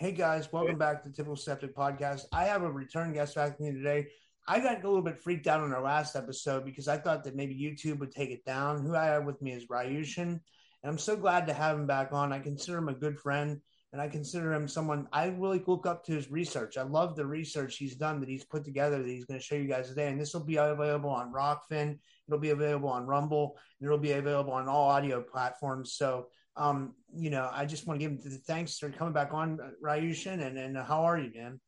[0.00, 2.26] Hey guys, welcome back to the Typical Skeptic Podcast.
[2.32, 4.06] I have a return guest back with me today.
[4.46, 7.34] I got a little bit freaked out on our last episode because I thought that
[7.34, 8.86] maybe YouTube would take it down.
[8.86, 10.40] Who I have with me is Ryushin, and
[10.84, 12.32] I'm so glad to have him back on.
[12.32, 13.60] I consider him a good friend,
[13.92, 16.76] and I consider him someone I really look up to his research.
[16.76, 19.56] I love the research he's done that he's put together that he's going to show
[19.56, 20.06] you guys today.
[20.06, 24.12] And this will be available on Rokfin, it'll be available on Rumble, and it'll be
[24.12, 25.94] available on all audio platforms.
[25.94, 26.28] So
[26.58, 29.58] um, you know, I just want to give him the thanks for coming back on,
[29.82, 31.60] Ryushin, and and how are you, man?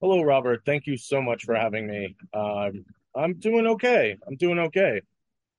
[0.00, 0.62] Hello, Robert.
[0.66, 2.16] Thank you so much for having me.
[2.34, 4.18] Um, I'm doing okay.
[4.26, 5.00] I'm doing okay.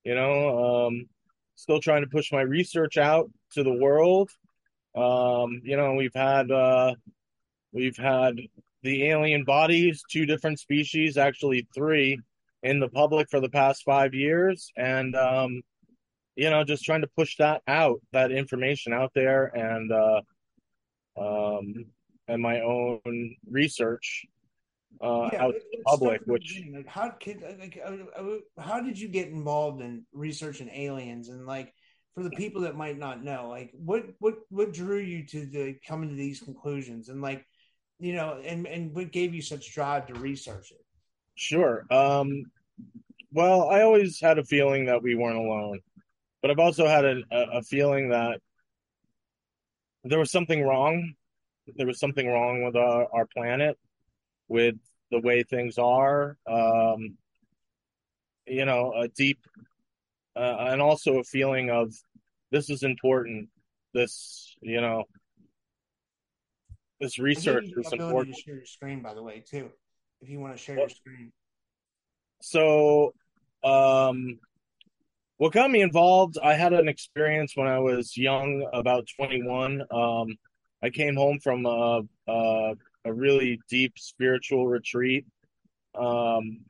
[0.03, 1.07] You know, um,
[1.55, 4.29] still trying to push my research out to the world.
[4.95, 6.93] Um, you know, we've had uh,
[7.71, 8.35] we've had
[8.83, 12.19] the alien bodies, two different species, actually three,
[12.61, 15.61] in the public for the past five years, and um,
[16.37, 20.21] you know, just trying to push that out, that information out there, and uh,
[21.17, 21.73] um,
[22.27, 24.27] and my own research
[25.01, 26.21] uh, yeah, out to the public.
[26.25, 31.29] Which like, how could like uh, uh, how did you get involved in researching aliens
[31.29, 31.73] and like
[32.13, 35.75] for the people that might not know, like what what what drew you to the
[35.87, 37.43] coming to these conclusions and like
[37.99, 40.85] you know and and what gave you such drive to research it?
[41.33, 41.83] Sure.
[41.89, 42.43] Um,
[43.31, 45.79] well, I always had a feeling that we weren't alone
[46.47, 48.39] but I've also had a, a feeling that
[50.05, 51.13] there was something wrong.
[51.75, 53.77] There was something wrong with our, our planet,
[54.47, 54.75] with
[55.11, 56.37] the way things are.
[56.49, 57.17] Um,
[58.45, 59.39] you know, a deep,
[60.37, 61.93] uh, and also a feeling of
[62.49, 63.49] this is important.
[63.93, 65.03] This, you know,
[67.01, 68.37] this research is important.
[68.37, 69.69] To share your screen, by the way, too,
[70.21, 71.33] if you want to share your screen.
[72.41, 73.13] So,
[73.65, 74.39] um,
[75.37, 79.83] what got me involved, I had an experience when I was young, about 21.
[79.91, 80.35] Um,
[80.81, 82.73] I came home from a, a,
[83.05, 85.25] a really deep spiritual retreat
[85.95, 86.61] um,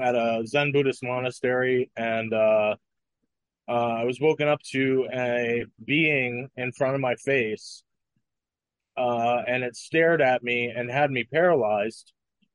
[0.00, 2.76] at a Zen Buddhist monastery, and uh,
[3.68, 7.84] uh, I was woken up to a being in front of my face,
[8.96, 12.12] uh, and it stared at me and had me paralyzed,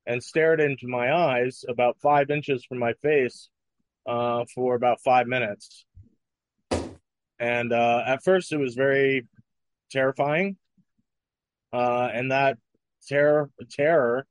[0.08, 3.50] and stared into my eyes about five inches from my face
[4.08, 5.86] uh, for about five minutes.
[7.40, 9.28] And uh, at first, it was very
[9.92, 10.58] terrifying,
[11.72, 12.58] uh, and that
[13.08, 14.26] terror terror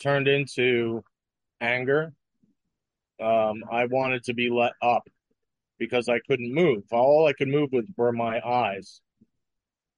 [0.00, 1.04] turned into
[1.60, 2.12] anger.
[3.20, 5.08] Um, I wanted to be let up
[5.78, 6.82] because I couldn't move.
[6.90, 9.00] All I could move with were my eyes.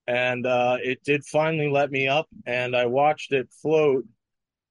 [0.06, 4.04] And uh, it did finally let me up, and I watched it float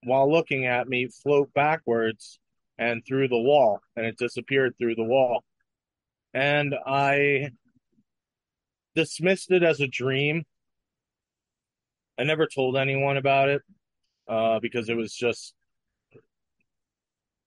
[0.04, 2.40] while looking at me float backwards
[2.80, 5.44] and through the wall, and it disappeared through the wall.
[6.34, 7.50] And I
[8.96, 10.46] dismissed it as a dream.
[12.18, 13.62] I never told anyone about it
[14.28, 15.54] uh, because it was just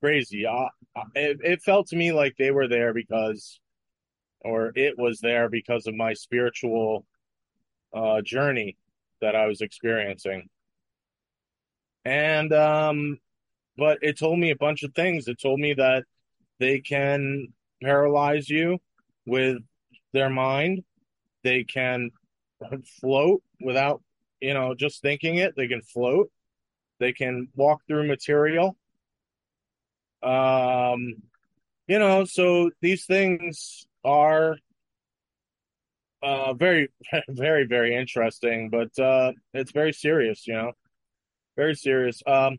[0.00, 0.47] crazy.
[0.47, 0.69] Uh,
[1.15, 3.59] it, it felt to me like they were there because,
[4.41, 7.06] or it was there because of my spiritual
[7.95, 8.77] uh, journey
[9.22, 10.48] that I was experiencing.
[12.04, 13.18] And um,
[13.77, 15.28] but it told me a bunch of things.
[15.28, 16.04] It told me that
[16.59, 17.48] they can
[17.83, 18.78] paralyze you
[19.27, 19.59] with
[20.13, 20.84] their mind.
[21.42, 22.10] They can
[23.01, 24.03] float without,
[24.41, 25.54] you know, just thinking it.
[25.57, 26.30] They can float.
[27.01, 28.77] They can walk through material.
[30.22, 31.15] Um,
[31.89, 34.57] you know, so these things are
[36.22, 36.89] uh very
[37.28, 40.72] very very interesting but uh it's very serious you know
[41.57, 42.59] very serious um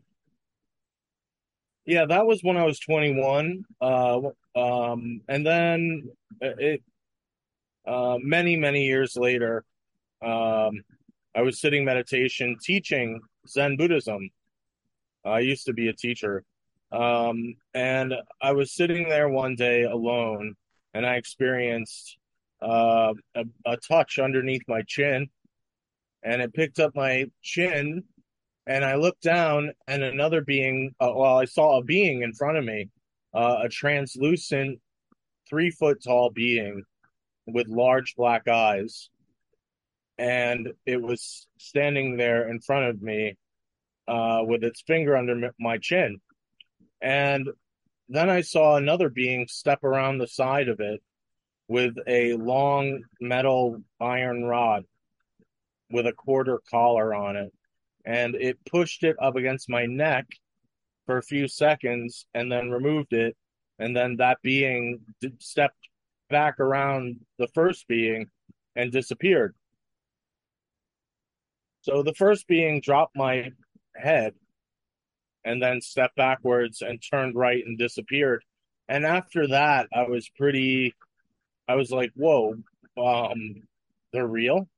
[1.86, 3.64] yeah, that was when I was 21.
[3.80, 4.20] Uh,
[4.56, 6.08] um, and then
[6.40, 6.82] it,
[7.86, 9.64] uh, many, many years later,
[10.22, 10.82] um,
[11.34, 14.30] I was sitting meditation teaching Zen Buddhism.
[15.24, 16.44] I used to be a teacher.
[16.92, 20.54] Um, and I was sitting there one day alone
[20.94, 22.18] and I experienced
[22.62, 25.28] uh, a, a touch underneath my chin
[26.22, 28.04] and it picked up my chin
[28.66, 32.56] and I looked down and another being, uh, well, I saw a being in front
[32.56, 32.88] of me,
[33.34, 34.80] uh, a translucent
[35.48, 36.82] three foot tall being
[37.46, 39.10] with large black eyes.
[40.16, 43.36] And it was standing there in front of me
[44.08, 46.20] uh, with its finger under my chin.
[47.02, 47.48] And
[48.08, 51.02] then I saw another being step around the side of it
[51.68, 54.84] with a long metal iron rod
[55.90, 57.52] with a quarter collar on it.
[58.04, 60.26] And it pushed it up against my neck
[61.06, 63.36] for a few seconds and then removed it.
[63.78, 65.00] And then that being
[65.38, 65.88] stepped
[66.30, 68.26] back around the first being
[68.76, 69.54] and disappeared.
[71.82, 73.50] So the first being dropped my
[73.94, 74.34] head
[75.44, 78.42] and then stepped backwards and turned right and disappeared.
[78.88, 80.94] And after that, I was pretty,
[81.68, 82.54] I was like, whoa,
[82.96, 83.62] um,
[84.12, 84.68] they're real.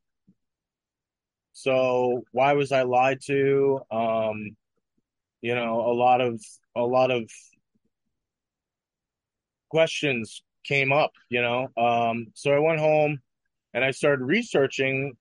[1.57, 3.81] So why was I lied to?
[3.91, 4.59] Um,
[5.41, 6.39] you know, a lot of,
[6.77, 7.31] a lot of
[9.71, 11.69] questions came up, you know.
[11.75, 13.23] Um, so I went home
[13.73, 15.15] and I started researching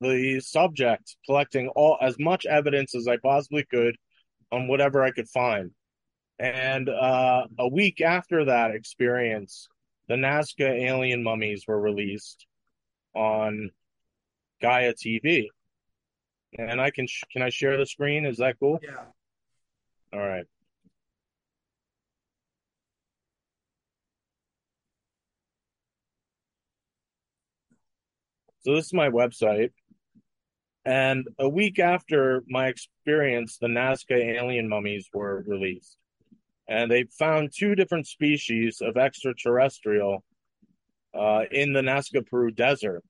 [0.00, 3.94] the subject, collecting all as much evidence as I possibly could
[4.50, 5.70] on whatever I could find.
[6.40, 9.68] And uh, a week after that experience,
[10.08, 12.44] the Nazca alien mummies were released
[13.14, 13.70] on
[14.60, 15.46] Gaia TV.
[16.58, 18.24] And I can sh- can I share the screen?
[18.24, 18.78] Is that cool?
[18.82, 19.04] Yeah.
[20.12, 20.46] All right.
[28.60, 29.70] So this is my website.
[30.84, 35.98] And a week after my experience, the Nazca alien mummies were released.
[36.68, 40.24] And they found two different species of extraterrestrial
[41.14, 43.04] uh, in the Nazca Peru desert.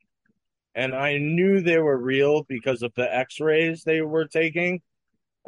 [0.77, 4.83] And I knew they were real because of the x rays they were taking.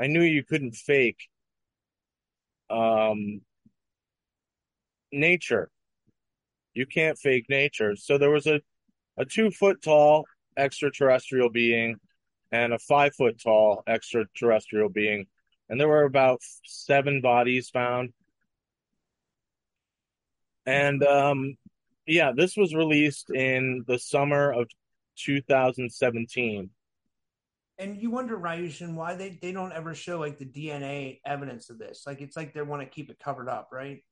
[0.01, 1.29] I knew you couldn't fake
[2.71, 3.43] um,
[5.13, 5.71] nature.
[6.73, 7.95] You can't fake nature.
[7.95, 8.63] So there was a,
[9.19, 10.25] a two foot tall
[10.57, 11.97] extraterrestrial being
[12.51, 15.27] and a five foot tall extraterrestrial being.
[15.69, 18.15] And there were about seven bodies found.
[20.65, 21.57] And um,
[22.07, 24.69] yeah, this was released in the summer of
[25.19, 26.71] 2017.
[27.81, 31.79] And you wonder, Ryushin, why they, they don't ever show like the DNA evidence of
[31.79, 32.05] this.
[32.07, 34.03] Like it's like they want to keep it covered up, right?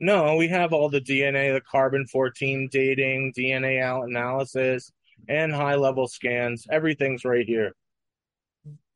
[0.00, 4.90] No, we have all the DNA, the carbon 14 dating, DNA analysis,
[5.28, 6.66] and high level scans.
[6.70, 7.74] Everything's right here.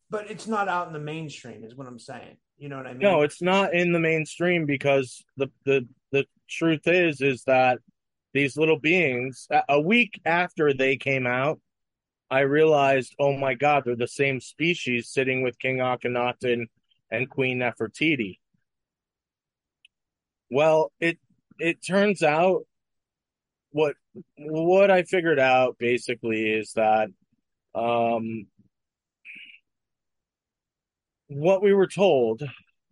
[0.08, 2.38] But it's not out in the mainstream, is what I'm saying.
[2.56, 3.00] You know what I mean?
[3.00, 7.80] No, it's not in the mainstream because the the the truth is is that
[8.34, 11.60] these little beings a week after they came out,
[12.30, 16.66] I realized, oh my God, they're the same species sitting with King Akhenaten
[17.10, 18.38] and Queen Nefertiti.
[20.50, 21.18] Well, it
[21.58, 22.66] it turns out
[23.70, 23.94] what
[24.36, 27.08] what I figured out basically is that
[27.74, 28.46] um,
[31.28, 32.42] what we were told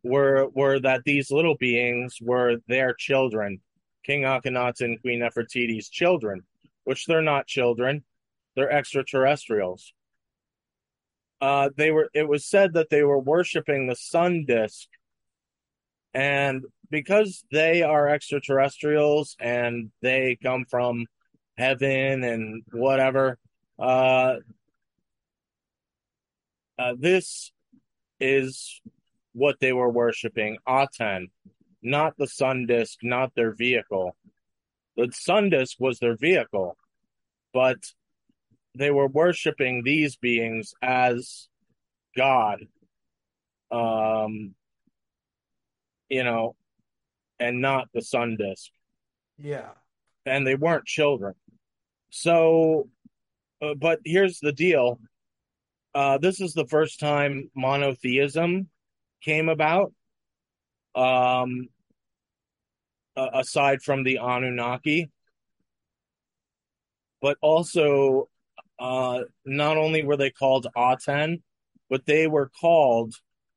[0.02, 3.60] were were that these little beings were their children,
[4.04, 6.42] King Akhenaten and Queen Nefertiti's children,
[6.84, 8.04] which they're not children,
[8.54, 9.92] they're extraterrestrials.
[11.40, 12.08] Uh, they were.
[12.14, 14.88] It was said that they were worshiping the sun disk,
[16.14, 21.06] and because they are extraterrestrials and they come from
[21.56, 23.38] heaven and whatever,
[23.78, 24.36] uh,
[26.78, 27.50] uh, this
[28.20, 28.80] is
[29.32, 31.28] what they were worshiping Aten,
[31.82, 34.16] not the sun disk, not their vehicle.
[34.96, 36.76] The sun disk was their vehicle,
[37.52, 37.78] but
[38.76, 41.48] they were worshiping these beings as
[42.16, 42.66] God.
[43.70, 44.54] Um,
[46.08, 46.56] you know,
[47.40, 48.70] and not the sun disk.
[49.38, 49.70] Yeah.
[50.26, 51.34] And they weren't children.
[52.10, 52.88] So,
[53.62, 55.00] uh, but here's the deal.
[55.94, 58.68] Uh, this is the first time monotheism
[59.22, 59.92] came about.
[60.94, 61.68] Um,
[63.16, 65.10] aside from the Anunnaki,
[67.20, 68.28] but also,
[68.78, 71.42] uh, not only were they called Aten,
[71.88, 73.14] but they were called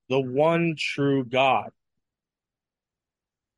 [0.10, 1.72] the one true God.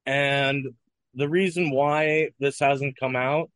[0.05, 0.67] And
[1.13, 3.49] the reason why this hasn't come out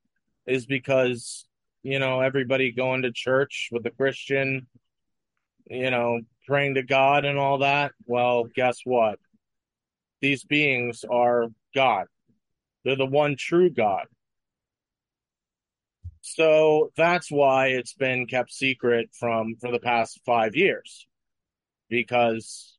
[0.46, 1.46] is because,
[1.84, 4.68] you know, everybody going to church with a Christian
[5.72, 7.94] you know, praying to God and all that.
[8.06, 9.20] Well, guess what?
[10.22, 12.06] These beings are God.
[12.84, 14.06] They're the one true God.
[16.22, 21.08] So that's why it's been kept secret from for the past five years,
[21.90, 22.78] because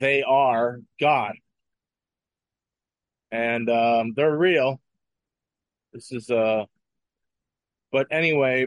[0.00, 1.34] they are God,
[3.30, 4.80] and um, they're real.
[5.92, 6.64] This is uh,
[7.92, 8.66] but anyway,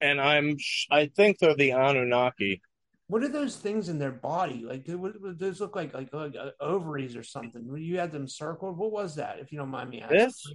[0.00, 0.56] and I'm
[0.90, 2.62] I think they're the Anunnaki.
[3.08, 4.64] What are those things in their body?
[4.66, 7.72] Like, do, what, what, those look like like, like uh, ovaries or something?
[7.76, 8.76] You had them circled.
[8.76, 9.38] What was that?
[9.38, 10.18] If you don't mind me asking.
[10.18, 10.52] This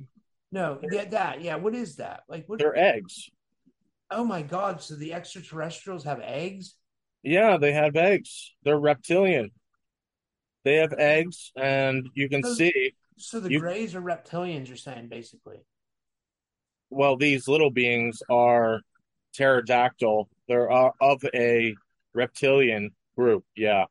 [0.52, 1.42] No, yeah, that.
[1.42, 2.24] Yeah, what is that?
[2.28, 2.60] Like, what?
[2.60, 3.30] they're eggs.
[4.10, 4.82] Oh my God!
[4.82, 6.76] So the extraterrestrials have eggs?
[7.24, 8.54] Yeah, they have eggs.
[8.64, 9.52] They're reptilian.
[10.66, 12.94] They have eggs, and you can So- see.
[13.18, 14.68] So the You- Greys are reptilians.
[14.68, 15.58] You're saying basically.
[16.90, 18.82] Well, these little beings are
[19.34, 20.28] pterodactyl.
[20.50, 21.74] They're uh, of a
[22.14, 23.44] reptilian group.
[23.56, 23.86] Yeah.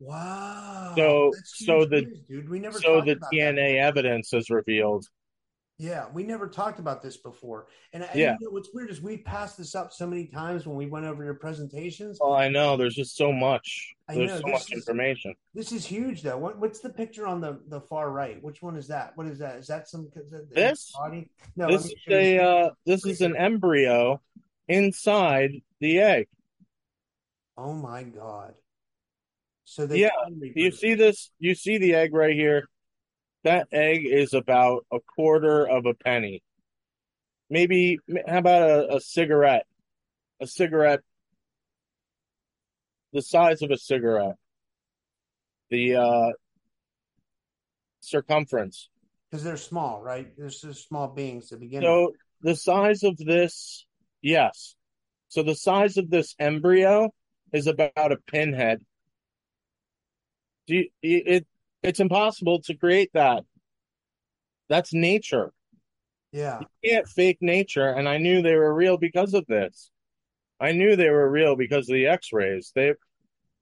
[0.00, 0.94] Wow.
[0.96, 2.48] So- so the- news, dude.
[2.48, 2.78] We never.
[2.80, 3.36] So the about that.
[3.36, 5.06] DNA evidence is revealed.
[5.78, 7.66] Yeah, we never talked about this before.
[7.92, 8.36] And, and Yeah.
[8.40, 11.06] you know, what's weird is we passed this up so many times when we went
[11.06, 12.18] over your presentations.
[12.20, 12.76] Oh, I know.
[12.76, 13.94] There's just so much.
[14.08, 15.34] I There's know, so this much is- information.
[15.54, 16.38] This is huge, though.
[16.38, 18.40] What, what's the picture on the, the far right?
[18.42, 19.16] Which one is that?
[19.16, 19.56] What is that?
[19.56, 20.92] Is that some is that This?
[20.92, 21.30] body?
[21.56, 24.20] No, This is a uh, this is an embryo
[24.68, 26.28] inside the egg.
[27.56, 28.54] Oh my god!
[29.64, 30.10] So they Yeah,
[30.54, 31.30] You see this?
[31.38, 32.64] You see the egg right here?
[33.44, 36.42] That egg is about a quarter of a penny.
[37.50, 39.66] Maybe how about a, a cigarette?
[40.40, 41.00] A cigarette
[43.12, 44.36] the size of a cigarette.
[45.70, 46.32] The uh
[48.00, 48.88] circumference.
[49.30, 50.36] because they're small, right?
[50.36, 51.88] They're just small beings to begin with.
[51.88, 53.86] So the size of this,
[54.20, 54.74] yes.
[55.28, 57.14] So the size of this embryo
[57.52, 58.82] is about a pinhead.
[60.66, 61.46] Do you, it
[61.82, 63.44] it's impossible to create that.
[64.68, 65.52] That's nature.
[66.32, 69.90] Yeah, You can't fake nature, and I knew they were real because of this.
[70.58, 72.72] I knew they were real because of the X-rays.
[72.74, 72.94] They,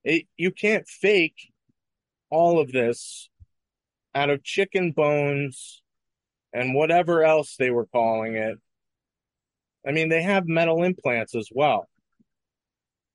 [0.04, 1.50] it, you can't fake
[2.28, 3.28] all of this
[4.14, 5.82] out of chicken bones
[6.52, 8.58] and whatever else they were calling it.
[9.84, 11.88] I mean, they have metal implants as well.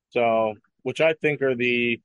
[0.10, 0.56] So,
[0.86, 2.00] which I think are the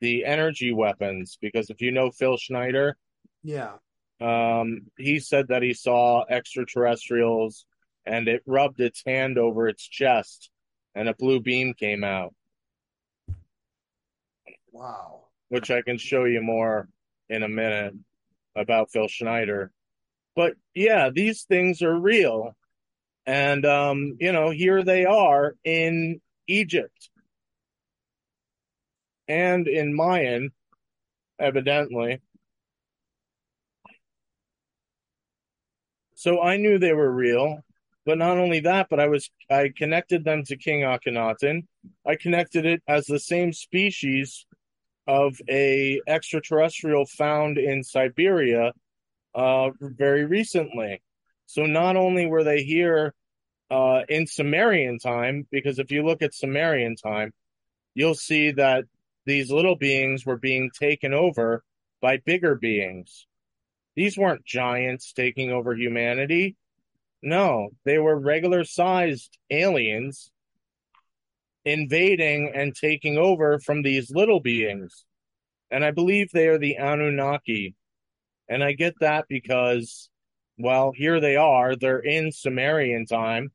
[0.00, 2.96] the energy weapons because if you know Phil Schneider,
[3.42, 3.72] yeah.
[4.18, 7.66] um, he said that he saw extraterrestrials
[8.06, 10.50] and it rubbed its hand over its chest
[10.94, 12.34] and a blue beam came out,
[14.72, 15.26] Wow.
[15.50, 16.88] which I can show you more
[17.28, 17.92] in a minute
[18.56, 19.70] about Phil Schneider.
[20.34, 22.56] But yeah, these things are real.
[23.26, 27.10] And, um, you know, here they are in Egypt
[29.28, 30.50] and in Mayan,
[31.38, 32.20] evidently.
[36.14, 37.58] So I knew they were real,
[38.06, 41.66] but not only that, but I was I connected them to King Akhenaten.
[42.06, 44.46] I connected it as the same species
[45.06, 48.72] of a extraterrestrial found in Siberia
[49.34, 51.02] uh, very recently.
[51.46, 53.14] So not only were they here
[53.70, 57.32] uh, in Sumerian time, because if you look at Sumerian time,
[57.94, 58.84] you'll see that
[59.26, 61.64] these little beings were being taken over
[62.00, 63.26] by bigger beings.
[63.96, 66.56] These weren't giants taking over humanity.
[67.22, 70.30] No, they were regular sized aliens
[71.64, 75.04] invading and taking over from these little beings.
[75.70, 77.74] And I believe they are the Anunnaki.
[78.48, 80.10] And I get that because,
[80.58, 81.74] well, here they are.
[81.74, 83.50] They're in Sumerian time.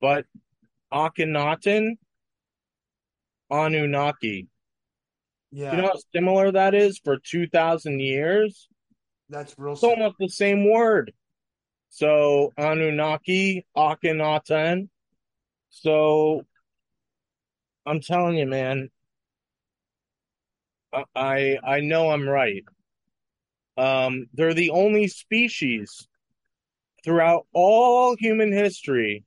[0.00, 0.26] But
[0.92, 1.96] Akhenaten,
[3.50, 4.46] Anunnaki.
[5.56, 8.68] Yeah, You know how similar that is for 2,000 years?
[9.28, 9.74] that's real.
[9.74, 11.12] It's almost the same word.
[11.90, 14.88] So Anunnaki, Akhenaten.
[15.70, 16.42] So
[17.86, 18.90] I'm telling you, man,
[20.92, 22.64] I I I know I'm right.
[23.76, 26.08] Um, they're the only species
[27.04, 29.22] throughout all human history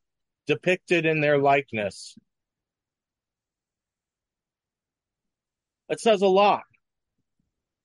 [0.46, 2.18] depicted in their likeness.
[5.90, 6.64] It says a lot.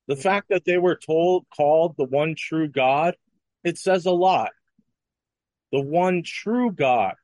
[0.08, 3.16] The fact that they were told called the one true God,
[3.62, 4.50] it says a lot.
[5.70, 7.14] The one true God.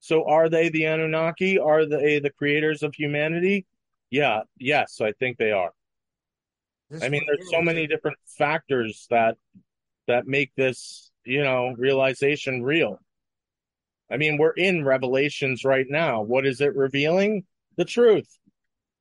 [0.00, 1.58] So are they the Anunnaki?
[1.58, 3.66] Are they the creators of humanity?
[4.10, 5.72] Yeah, yes, I think they are.
[6.90, 9.36] This I mean, there's so many different factors that
[10.06, 13.00] that make this, you know, realization real.
[14.10, 16.20] I mean, we're in Revelations right now.
[16.20, 17.44] What is it revealing?
[17.76, 18.28] The truth.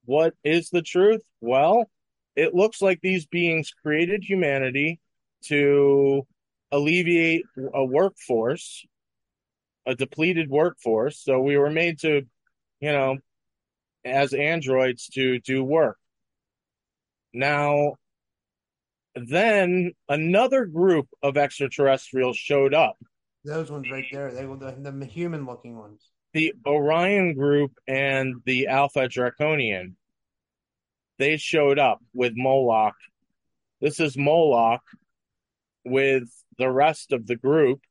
[0.05, 1.21] What is the truth?
[1.41, 1.89] Well,
[2.35, 4.99] it looks like these beings created humanity
[5.45, 6.25] to
[6.71, 8.85] alleviate a workforce,
[9.85, 11.19] a depleted workforce.
[11.19, 12.23] So we were made to,
[12.79, 13.17] you know,
[14.03, 15.97] as androids to do work.
[17.33, 17.93] Now,
[19.15, 22.97] then another group of extraterrestrials showed up.
[23.45, 26.12] Those ones right there, they were the, the human looking ones.
[26.33, 29.95] The Orion group and the Alpha Draconian.
[31.19, 32.95] They showed up with Moloch.
[33.79, 34.81] This is Moloch
[35.85, 36.23] with
[36.57, 37.81] the rest of the group.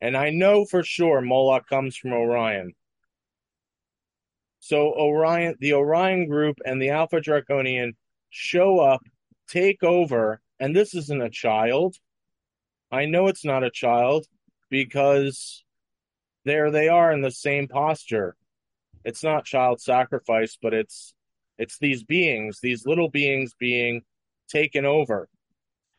[0.00, 2.74] And I know for sure Moloch comes from Orion.
[4.60, 7.96] So Orion, the Orion group and the Alpha Draconian
[8.30, 9.00] show up,
[9.48, 11.96] take over, and this isn't a child.
[12.90, 14.26] I know it's not a child
[14.68, 15.64] because
[16.46, 18.36] there they are in the same posture.
[19.04, 21.12] It's not child sacrifice, but it's
[21.58, 24.02] it's these beings, these little beings being
[24.48, 25.28] taken over.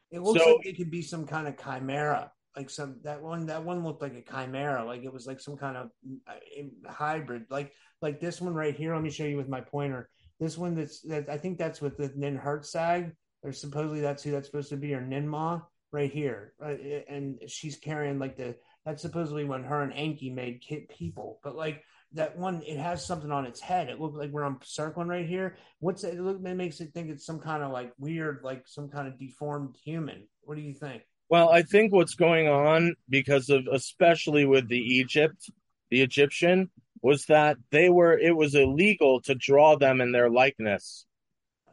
[0.09, 2.31] It looks So- like it could be some kind of chimera.
[2.55, 5.57] Like some that one that one looked like a chimera, like it was like some
[5.57, 5.91] kind of
[6.27, 7.45] uh, hybrid.
[7.51, 8.95] Like like this one right here.
[8.95, 10.09] Let me show you with my pointer.
[10.39, 13.11] This one that's that I think that's with the Ninhursag,
[13.43, 16.53] or supposedly that's who that's supposed to be, or Ninmah right here.
[16.59, 18.55] Right, and she's carrying like the
[18.87, 21.41] that's supposedly when her and Enki made kid people.
[21.43, 23.89] But like that one, it has something on its head.
[23.89, 25.57] It looks like we're on circling right here.
[25.79, 26.13] What's it?
[26.13, 29.09] It, look, it makes it think it's some kind of like weird, like some kind
[29.09, 30.25] of deformed human.
[30.43, 31.03] What do you think?
[31.27, 35.51] Well, I think what's going on because of especially with the Egypt,
[35.91, 36.69] the Egyptian,
[37.01, 41.05] was that they were it was illegal to draw them in their likeness.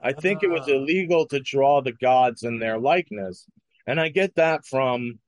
[0.03, 0.73] I think it was Ah.
[0.73, 3.47] illegal to draw the gods in their likeness.
[3.87, 5.21] And I get that from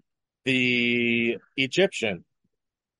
[0.46, 2.24] the Egyptian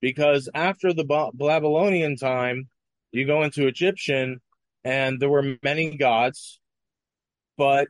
[0.03, 2.69] because after the Ba- Babylonian time,
[3.13, 4.41] you go into Egyptian
[4.85, 6.61] and there were many gods,
[7.57, 7.89] but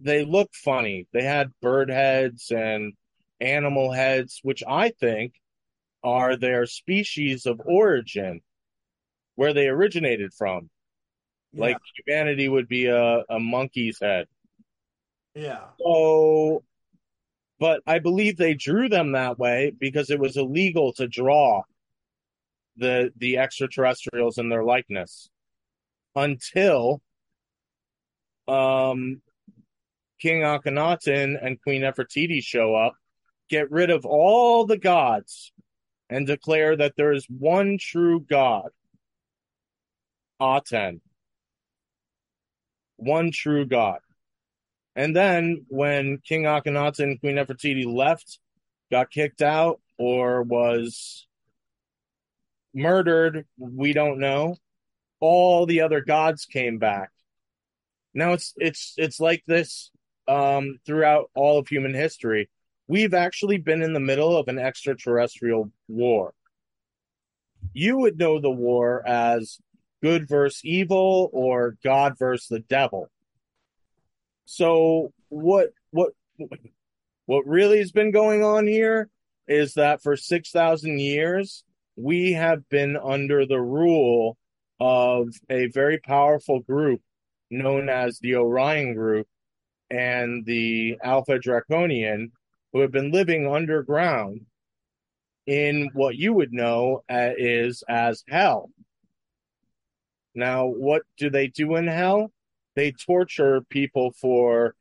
[0.00, 1.06] they look funny.
[1.12, 2.94] They had bird heads and
[3.40, 5.34] animal heads, which I think
[6.02, 8.40] are their species of origin,
[9.36, 10.70] where they originated from.
[11.54, 14.26] Like humanity would be a, a monkey's head.
[15.34, 16.62] yeah, So,
[17.58, 21.62] but I believe they drew them that way because it was illegal to draw
[22.76, 25.28] the the extraterrestrials in their likeness
[26.14, 27.00] until
[28.46, 29.20] um
[30.20, 32.94] King Akhenaten and Queen Nefertiti show up,
[33.48, 35.52] get rid of all the gods,
[36.10, 38.70] and declare that there is one true God,
[40.40, 41.00] Aten.
[42.96, 44.00] One true God.
[44.98, 48.40] And then when King Akhenaten and Queen Nefertiti left,
[48.90, 51.24] got kicked out, or was
[52.74, 54.56] murdered, we don't know.
[55.20, 57.10] All the other gods came back.
[58.12, 59.92] Now it's it's it's like this
[60.26, 62.50] um, throughout all of human history.
[62.88, 66.34] We've actually been in the middle of an extraterrestrial war.
[67.72, 69.60] You would know the war as
[70.02, 73.12] good versus evil or God versus the devil.
[74.50, 76.12] So what what
[77.26, 79.10] what really has been going on here
[79.46, 81.64] is that for 6,000 years
[81.96, 84.38] we have been under the rule
[84.80, 87.02] of a very powerful group
[87.50, 89.26] known as the Orion group
[89.90, 92.32] and the Alpha Draconian
[92.72, 94.46] who have been living underground
[95.46, 98.70] in what you would know uh, is as hell.
[100.34, 102.32] Now, what do they do in hell?
[102.78, 104.74] They torture people for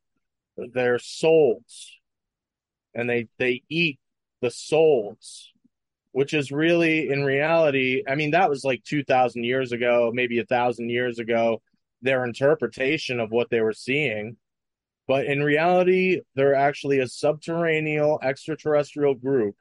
[0.55, 1.93] their souls.
[2.93, 3.99] And they they eat
[4.41, 5.51] the souls
[6.11, 10.45] which is really in reality i mean that was like 2000 years ago maybe a
[10.45, 11.59] thousand years ago
[12.01, 14.37] their interpretation of what they were seeing.
[15.07, 19.55] But in reality they're actually a subterranean extraterrestrial group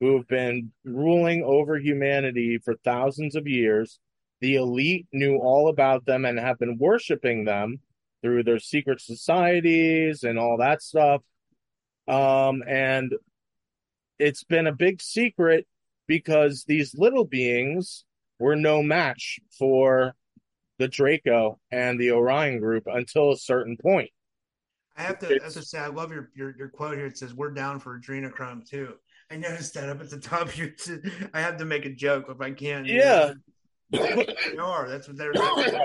[0.00, 4.00] who have been ruling over humanity for thousands of years
[4.40, 7.80] the elite knew all about them and have been worshiping them
[8.22, 11.22] through their secret societies and all that stuff
[12.08, 13.14] um, and
[14.18, 15.66] it's been a big secret
[16.06, 18.04] because these little beings
[18.38, 20.14] were no match for
[20.78, 24.10] the Draco and the Orion group until a certain point.
[24.96, 27.06] I have to, as I have to say, I love your, your your quote here.
[27.06, 28.94] It says, "We're down for adrenochrome too."
[29.30, 30.74] I noticed that up at the top here.
[31.34, 32.84] I have to make a joke if I can.
[32.84, 33.34] you Yeah.
[33.90, 34.88] They are.
[34.88, 35.32] That's what they're.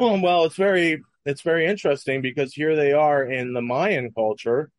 [0.01, 4.69] well, it's very it's very interesting because here they are in the Mayan culture,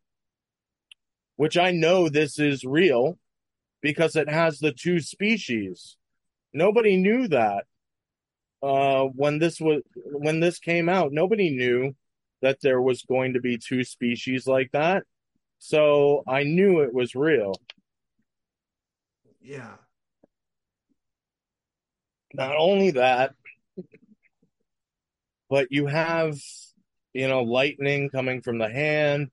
[1.37, 3.19] which I know this is real
[3.81, 5.97] because it has the two species.
[6.53, 7.65] nobody knew that
[8.63, 11.13] uh, when this was when this came out.
[11.13, 11.95] Nobody knew
[12.41, 15.05] that there was going to be two species like that.
[15.59, 17.55] So I knew it was real.
[19.41, 19.75] Yeah.
[22.35, 23.33] Not only that,
[25.49, 26.37] but you have,
[27.13, 29.31] you know, lightning coming from the hand.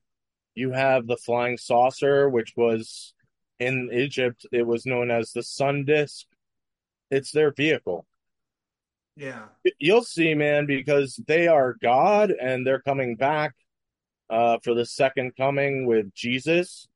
[0.54, 3.14] You have the flying saucer, which was
[3.60, 6.26] in Egypt, it was known as the sun disk.
[7.10, 8.06] It's their vehicle.
[9.16, 9.46] Yeah.
[9.80, 13.54] You'll see, man, because they are God and they're coming back
[14.30, 16.88] uh, for the second coming with Jesus.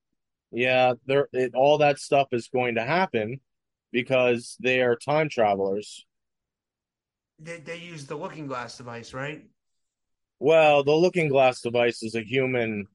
[0.51, 3.41] Yeah, there it, all that stuff is going to happen
[3.91, 6.05] because they are time travelers.
[7.39, 9.45] They they use the looking glass device, right?
[10.39, 12.87] Well, the looking glass device is a human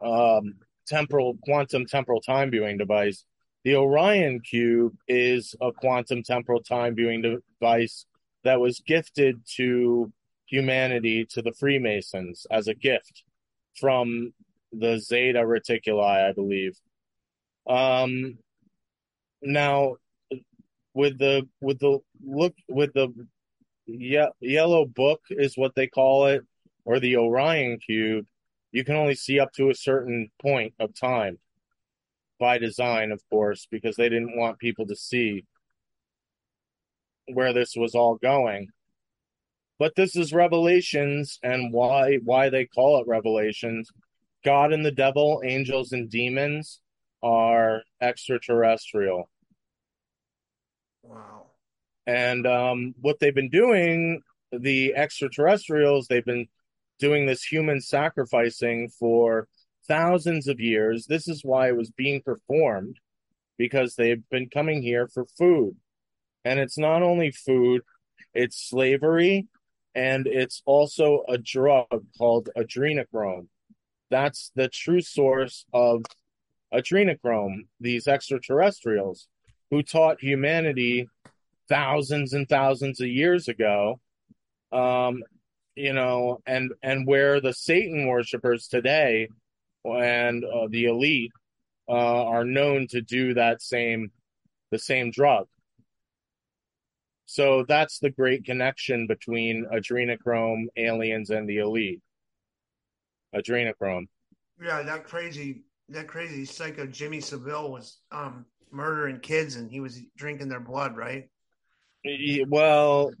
[0.00, 0.54] um,
[0.86, 3.24] temporal quantum temporal time viewing device.
[3.64, 8.06] The Orion cube is a quantum temporal time viewing device
[8.44, 10.12] that was gifted to
[10.46, 13.24] humanity to the Freemasons as a gift
[13.78, 14.32] from
[14.72, 16.78] the Zeta Reticuli, I believe.
[17.68, 18.38] Um,
[19.42, 19.96] now,
[20.94, 23.08] with the with the look with the
[23.86, 26.42] ye- yellow book is what they call it,
[26.84, 28.26] or the Orion cube,
[28.72, 31.38] you can only see up to a certain point of time
[32.38, 35.44] by design, of course, because they didn't want people to see
[37.32, 38.68] where this was all going.
[39.78, 43.90] But this is Revelations, and why why they call it Revelations.
[44.44, 46.80] God and the devil, angels and demons
[47.22, 49.28] are extraterrestrial.
[51.08, 51.46] Wow.
[52.06, 56.48] And um, what they've been doing, the extraterrestrials, they've been
[56.98, 59.48] doing this human sacrificing for
[59.86, 61.06] thousands of years.
[61.06, 62.98] This is why it was being performed
[63.56, 65.76] because they've been coming here for food.
[66.44, 67.82] And it's not only food,
[68.34, 69.48] it's slavery
[69.94, 73.48] and it's also a drug called adrenochrome.
[74.10, 76.04] That's the true source of
[76.72, 79.28] adrenochrome, these extraterrestrials
[79.70, 81.08] who taught humanity
[81.68, 84.00] thousands and thousands of years ago
[84.72, 85.22] um,
[85.74, 89.28] you know, and and where the Satan worshippers today
[89.84, 91.32] and uh, the elite
[91.88, 94.10] uh, are known to do that same
[94.70, 95.46] the same drug.
[97.26, 102.00] So that's the great connection between adrenochrome, aliens, and the elite.
[103.34, 104.08] Adrenochrome.
[104.62, 110.00] Yeah, that crazy, that crazy psycho Jimmy Savile was um murdering kids and he was
[110.16, 111.28] drinking their blood, right?
[112.48, 113.12] Well,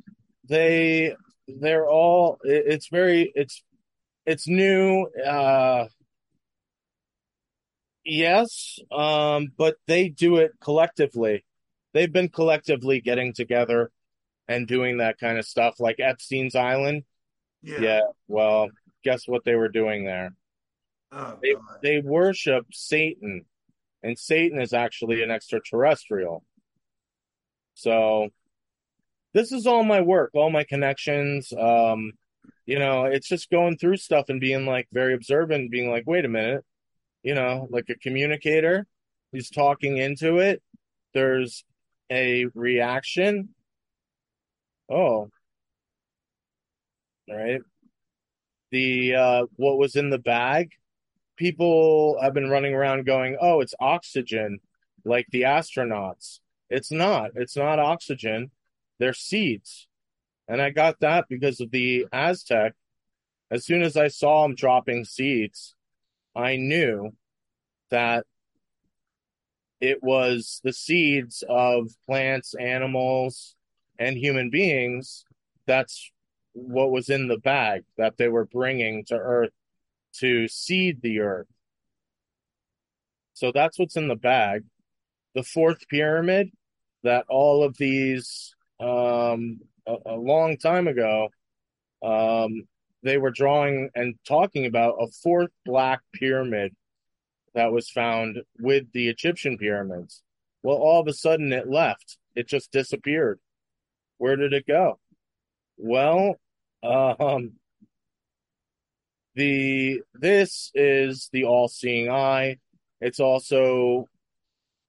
[0.48, 1.14] they
[1.46, 3.62] they're all it's very it's
[4.26, 5.86] it's new uh
[8.04, 11.44] yes um but they do it collectively
[11.94, 13.90] they've been collectively getting together
[14.46, 17.02] and doing that kind of stuff like epstein's island
[17.62, 17.80] Yeah.
[17.80, 18.68] yeah well
[19.04, 20.34] guess what they were doing there
[21.10, 21.62] Oh, they, God.
[21.82, 23.46] they worship satan
[24.02, 26.44] and satan is actually an extraterrestrial
[27.74, 28.30] so
[29.34, 31.52] this is all my work, all my connections.
[31.52, 32.12] Um,
[32.66, 36.24] you know, it's just going through stuff and being like very observant, being like, wait
[36.24, 36.64] a minute,
[37.22, 38.86] you know, like a communicator.
[39.30, 40.60] He's talking into it.
[41.14, 41.64] There's
[42.10, 43.50] a reaction.
[44.90, 45.28] Oh,
[47.30, 47.60] right.
[48.72, 50.72] The uh, what was in the bag?
[51.38, 54.60] People have been running around going, "Oh, it's oxygen,"
[55.04, 56.40] like the astronauts.
[56.68, 57.30] It's not.
[57.36, 58.50] It's not oxygen
[58.98, 59.86] they're seeds.
[60.46, 62.74] And I got that because of the Aztec.
[63.50, 65.74] As soon as I saw them dropping seeds,
[66.34, 67.12] I knew
[67.90, 68.26] that
[69.80, 73.56] it was the seeds of plants, animals,
[73.98, 75.24] and human beings.
[75.66, 76.10] That's
[76.52, 79.52] what was in the bag that they were bringing to Earth
[80.14, 81.46] to seed the Earth.
[83.34, 84.64] So that's what's in the bag.
[85.34, 86.50] The fourth pyramid
[87.04, 91.28] that all of these um, a, a, long time ago,
[92.02, 92.66] um,
[93.02, 96.74] they were drawing and talking about a fourth black pyramid
[97.54, 100.22] that was found with the Egyptian pyramids.
[100.62, 102.18] Well, all of a sudden it left.
[102.34, 103.40] It just disappeared.
[104.18, 104.98] Where did it go?
[105.76, 106.36] Well,
[106.82, 107.52] um,
[109.34, 112.58] the this is the all-seeing eye.
[113.00, 114.08] It's also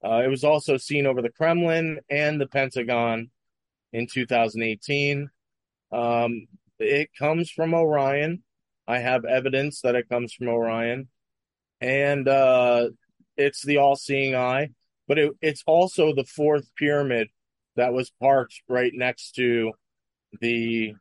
[0.03, 3.29] uh, it was also seen over the Kremlin and the Pentagon
[3.91, 5.29] in 2018.
[5.91, 6.47] Um,
[6.79, 8.43] it comes from Orion.
[8.87, 11.09] I have evidence that it comes from Orion,
[11.81, 12.89] and uh,
[13.37, 14.69] it's the all-seeing eye.
[15.07, 17.29] But it, it's also the fourth pyramid
[17.75, 19.73] that was parked right next to
[20.39, 20.93] the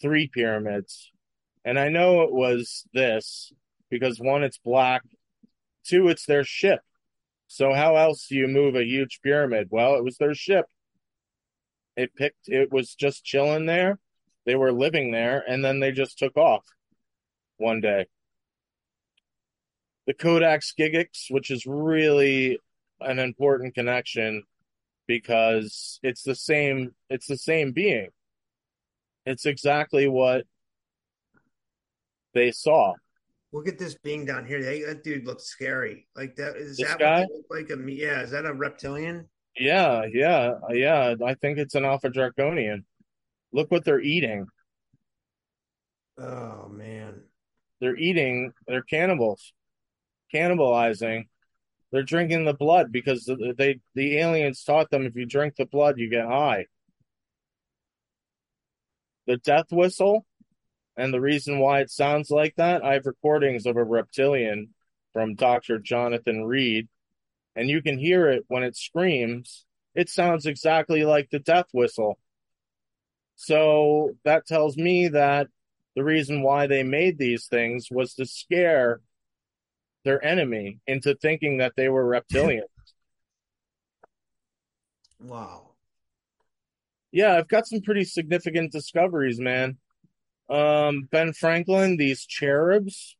[0.00, 1.10] three pyramids.
[1.64, 3.52] And I know it was this
[3.90, 5.02] because one, it's black,
[5.84, 6.80] two, it's their ship.
[7.46, 9.68] So how else do you move a huge pyramid?
[9.70, 10.66] Well, it was their ship.
[11.96, 13.98] It picked, it was just chilling there.
[14.46, 16.64] They were living there and then they just took off
[17.56, 18.06] one day.
[20.06, 22.58] The Codex Gigas, which is really
[23.00, 24.42] an important connection
[25.06, 28.08] because it's the same it's the same being.
[29.26, 30.44] It's exactly what
[32.34, 32.92] they saw.
[33.52, 34.62] Look at this being down here.
[34.62, 36.08] That, that dude looks scary.
[36.16, 37.20] Like that is This that guy?
[37.20, 39.28] what they look like a yeah, is that a reptilian?
[39.56, 41.14] Yeah, yeah, yeah.
[41.24, 42.84] I think it's an Alpha Draconian.
[43.52, 44.46] Look what they're eating.
[46.18, 47.22] Oh man.
[47.80, 49.52] They're eating, they're cannibals,
[50.34, 51.28] cannibalizing.
[51.92, 55.98] They're drinking the blood because they the aliens taught them if you drink the blood,
[55.98, 56.66] you get high.
[59.28, 60.26] The death whistle,
[60.96, 64.74] and the reason why it sounds like that, I have recordings of a reptilian
[65.12, 65.78] from Dr.
[65.78, 66.88] Jonathan Reed,
[67.56, 69.64] and you can hear it when it screams.
[69.94, 72.18] It sounds exactly like the death whistle.
[73.36, 75.48] So that tells me that
[75.96, 79.00] the reason why they made these things was to scare
[80.04, 82.64] their enemy into thinking that they were reptilian.
[85.18, 85.70] Wow.
[87.12, 89.78] yeah, I've got some pretty significant discoveries, man.
[90.48, 93.16] Um, Ben Franklin, these cherubs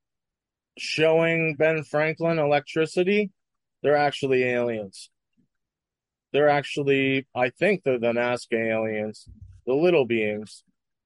[0.76, 3.30] showing Ben Franklin electricity,
[3.82, 5.10] they're actually aliens.
[6.32, 9.28] They're actually, I think they're the Nazca aliens,
[9.66, 10.64] the little beings,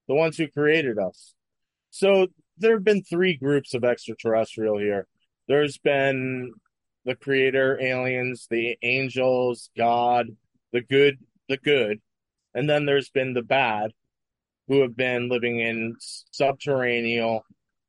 [0.09, 1.35] the ones who created us.
[1.90, 5.07] So there have been three groups of extraterrestrial here.
[5.46, 6.52] There's been
[7.04, 10.28] the creator aliens, the angels, God,
[10.72, 12.00] the good, the good,
[12.54, 13.92] and then there's been the bad,
[14.68, 15.96] who have been living in
[16.31, 17.40] subterranean.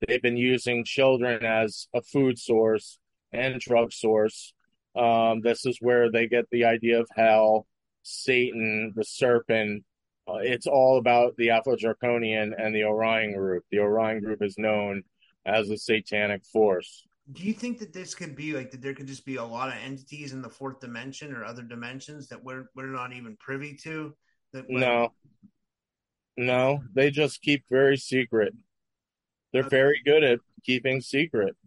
[0.08, 2.98] They've been using children as a food source
[3.34, 4.54] and drug source.
[4.96, 7.68] Um, this is where they get the idea of hell,
[8.04, 9.84] Satan, the serpent.
[10.28, 13.64] Uh, it's all about the Alpha Draconian and the Orion group.
[13.72, 15.04] The Orion group is known
[15.46, 17.06] as a satanic force.
[17.32, 19.70] Do you think that this could be like that there could just be a lot
[19.70, 23.76] of entities in the fourth dimension or other dimensions that we're we're not even privy
[23.84, 24.16] to?
[24.54, 25.14] That like, No,
[26.40, 28.54] no, they just keep very secret.
[29.52, 29.76] They're Okay.
[29.76, 31.58] very good at keeping secret.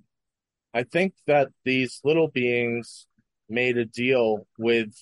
[0.72, 3.06] I think that these little beings
[3.50, 4.94] made a deal with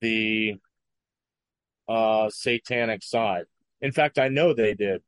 [0.00, 0.56] the
[1.88, 3.44] uh satanic side.
[3.80, 5.02] In fact, I know they did.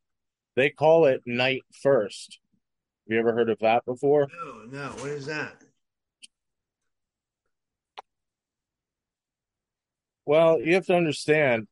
[0.54, 2.38] They call it night first.
[3.08, 4.28] Have you ever heard of that before?
[4.32, 4.88] No, no.
[5.00, 5.61] What is that?
[10.24, 11.66] Well, you have to understand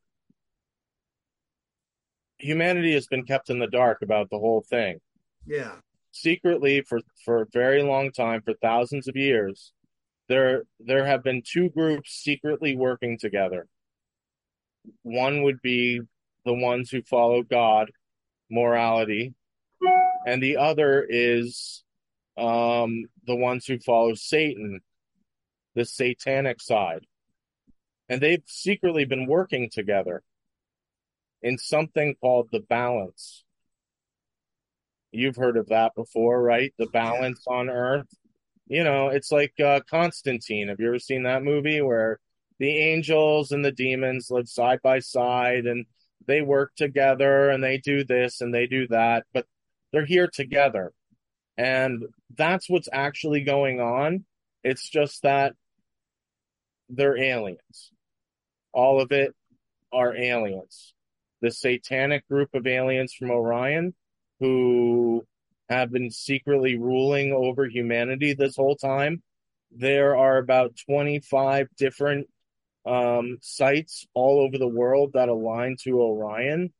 [2.38, 4.98] humanity has been kept in the dark about the whole thing.
[5.46, 5.76] Yeah.
[6.10, 9.72] secretly for for a very long time for thousands of years
[10.28, 13.68] there there have been two groups secretly working together
[15.02, 16.00] one would be
[16.44, 17.90] the ones who follow god
[18.50, 19.34] morality
[20.26, 21.84] and the other is
[22.36, 24.80] um the ones who follow satan
[25.76, 27.06] the satanic side
[28.08, 30.22] and they've secretly been working together
[31.42, 33.44] in something called the balance
[35.16, 36.74] You've heard of that before, right?
[36.78, 38.06] The balance on Earth.
[38.66, 40.68] You know, it's like uh, Constantine.
[40.68, 42.18] Have you ever seen that movie where
[42.58, 45.86] the angels and the demons live side by side and
[46.26, 49.46] they work together and they do this and they do that, but
[49.92, 50.92] they're here together.
[51.56, 52.04] And
[52.36, 54.24] that's what's actually going on.
[54.64, 55.54] It's just that
[56.88, 57.92] they're aliens.
[58.72, 59.34] All of it
[59.92, 60.92] are aliens.
[61.46, 63.94] The satanic group of aliens from Orion
[64.40, 65.24] who
[65.68, 69.22] have been secretly ruling over humanity this whole time.
[69.70, 72.26] There are about 25 different
[72.84, 76.72] um, sites all over the world that align to Orion,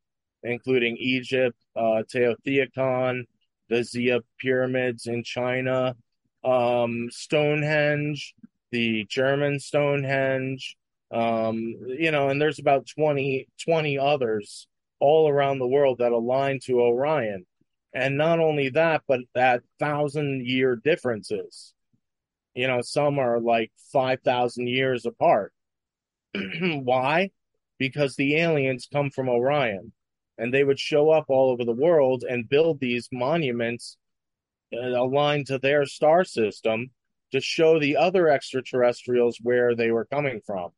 [0.42, 3.22] including Egypt, uh, Teotihuacan,
[3.68, 5.94] the Zia pyramids in China,
[6.42, 8.34] um, Stonehenge,
[8.72, 10.76] the German Stonehenge,
[11.10, 14.66] um, you know, and there's about 20, 20 others
[14.98, 17.46] all around the world that align to Orion.
[17.94, 21.72] And not only that, but that thousand year differences.
[22.54, 25.52] You know, some are like 5,000 years apart.
[26.34, 27.30] Why?
[27.78, 29.92] Because the aliens come from Orion
[30.38, 33.96] and they would show up all over the world and build these monuments
[34.72, 36.90] uh, aligned to their star system
[37.32, 40.70] to show the other extraterrestrials where they were coming from.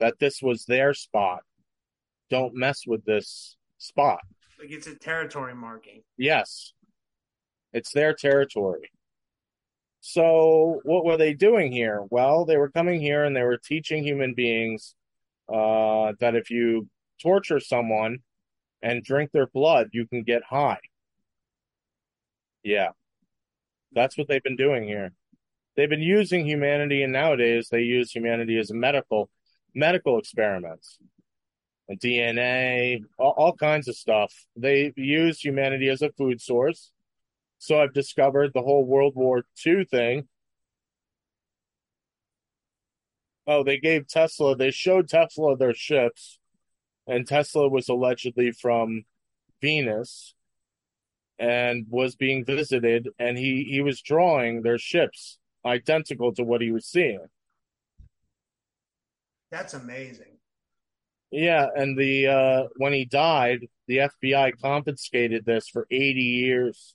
[0.00, 1.40] That this was their spot.
[2.30, 4.20] Don't mess with this spot.
[4.58, 6.02] Like it's a territory marking.
[6.16, 6.72] Yes,
[7.72, 8.90] it's their territory.
[10.00, 12.04] So, what were they doing here?
[12.10, 14.94] Well, they were coming here and they were teaching human beings
[15.52, 16.88] uh, that if you
[17.20, 18.18] torture someone
[18.82, 20.78] and drink their blood, you can get high.
[22.62, 22.90] Yeah,
[23.92, 25.12] that's what they've been doing here.
[25.76, 29.28] They've been using humanity, and nowadays they use humanity as a medical
[29.76, 30.98] medical experiments,
[32.02, 34.32] DNA, all, all kinds of stuff.
[34.56, 36.90] They use humanity as a food source
[37.58, 40.28] so I've discovered the whole World War II thing.
[43.46, 46.38] Oh, they gave Tesla, they showed Tesla their ships,
[47.06, 49.04] and Tesla was allegedly from
[49.60, 50.34] Venus
[51.38, 56.72] and was being visited, and he, he was drawing their ships identical to what he
[56.72, 57.26] was seeing.
[59.56, 60.36] That's amazing.
[61.30, 66.94] Yeah, and the uh, when he died, the FBI confiscated this for 80 years.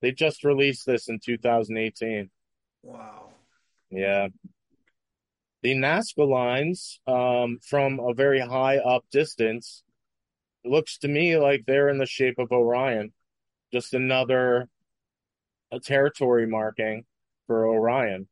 [0.00, 2.30] They just released this in 2018.
[2.82, 3.28] Wow.
[3.90, 4.28] Yeah.
[5.62, 9.82] The Nazca lines um, from a very high up distance
[10.64, 13.12] looks to me like they're in the shape of Orion.
[13.72, 14.68] Just another
[15.70, 17.04] a territory marking
[17.46, 18.26] for Orion.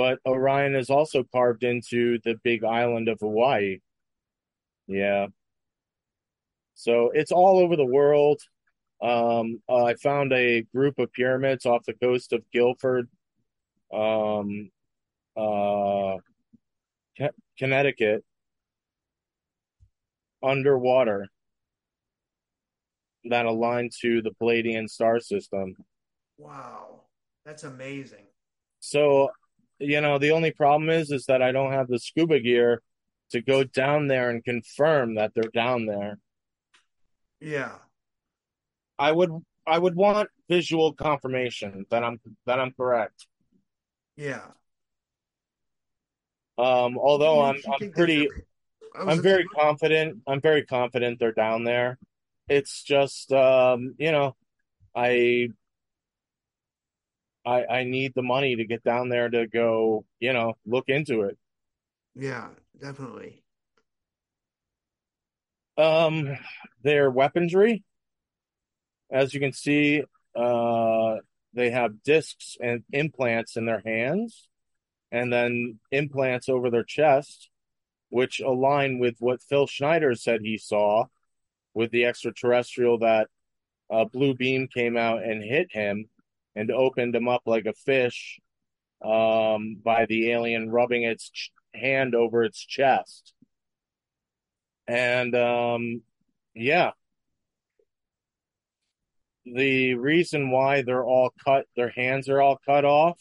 [0.00, 3.80] But Orion is also carved into the big island of Hawaii.
[4.86, 5.26] Yeah.
[6.72, 8.40] So it's all over the world.
[9.02, 13.10] Um, uh, I found a group of pyramids off the coast of Guilford,
[13.92, 14.70] um,
[15.36, 16.16] uh,
[17.58, 18.24] Connecticut,
[20.42, 21.28] underwater
[23.24, 25.76] that align to the Pleiadian star system.
[26.38, 27.02] Wow,
[27.44, 28.24] that's amazing.
[28.78, 29.28] So,
[29.80, 32.82] you know, the only problem is, is that I don't have the scuba gear
[33.30, 36.18] to go down there and confirm that they're down there.
[37.40, 37.72] Yeah.
[38.98, 39.30] I would
[39.66, 43.26] I would want visual confirmation that I'm that I'm correct.
[44.16, 44.46] Yeah.
[46.58, 48.28] Um, although I'm I'm pretty
[48.94, 50.18] I'm very confident.
[50.26, 51.98] I'm very confident they're down there.
[52.48, 54.36] It's just um, you know,
[54.94, 55.50] I
[57.46, 61.22] I I need the money to get down there to go, you know, look into
[61.22, 61.38] it.
[62.14, 62.48] Yeah,
[62.80, 63.42] definitely.
[65.76, 66.36] Um
[66.82, 67.84] their weaponry
[69.10, 70.02] as you can see,
[70.36, 71.16] uh,
[71.52, 74.48] they have discs and implants in their hands
[75.10, 77.50] and then implants over their chest,
[78.08, 81.06] which align with what Phil Schneider said he saw
[81.74, 83.28] with the extraterrestrial that
[83.90, 86.08] a blue beam came out and hit him
[86.54, 88.40] and opened him up like a fish
[89.04, 93.32] um, by the alien rubbing its ch- hand over its chest.
[94.86, 96.02] And um,
[96.54, 96.90] yeah,
[99.44, 103.18] the reason why they're all cut, their hands are all cut off,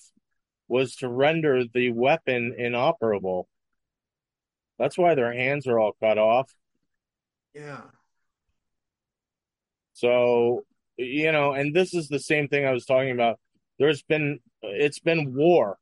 [0.67, 3.47] was to render the weapon inoperable.
[4.77, 6.51] That's why their hands are all cut off.
[7.53, 7.81] Yeah.
[9.93, 10.63] So,
[10.99, 13.39] you know, and this is the same thing I was talking about.
[13.79, 15.77] There's been, it's been war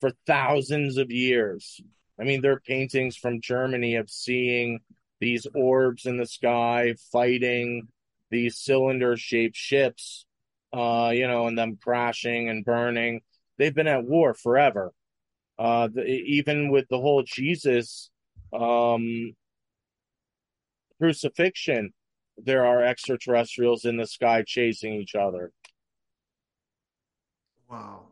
[0.00, 1.80] for thousands of years.
[2.18, 4.80] I mean, there are paintings from Germany of seeing
[5.20, 7.88] these orbs in the sky fighting
[8.30, 10.24] these cylinder shaped ships,
[10.72, 13.20] uh, you know, and them crashing and burning.
[13.58, 14.92] They've been at war forever.
[15.58, 18.08] Uh, the, even with the whole Jesus
[18.58, 19.34] um,
[20.98, 21.92] crucifixion,
[22.36, 25.52] there are extraterrestrials in the sky chasing each other.
[27.70, 28.08] Wow.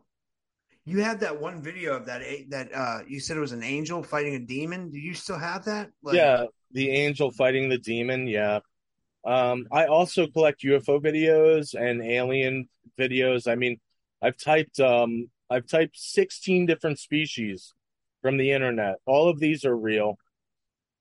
[0.85, 4.01] You had that one video of that that uh you said it was an angel
[4.01, 4.89] fighting a demon.
[4.89, 5.91] Do you still have that?
[6.01, 6.15] Like...
[6.15, 8.27] Yeah, the angel fighting the demon.
[8.27, 8.59] Yeah.
[9.23, 12.67] Um, I also collect UFO videos and alien
[12.99, 13.47] videos.
[13.47, 13.79] I mean,
[14.21, 17.73] I've typed um, I've typed 16 different species
[18.21, 18.95] from the internet.
[19.05, 20.17] All of these are real.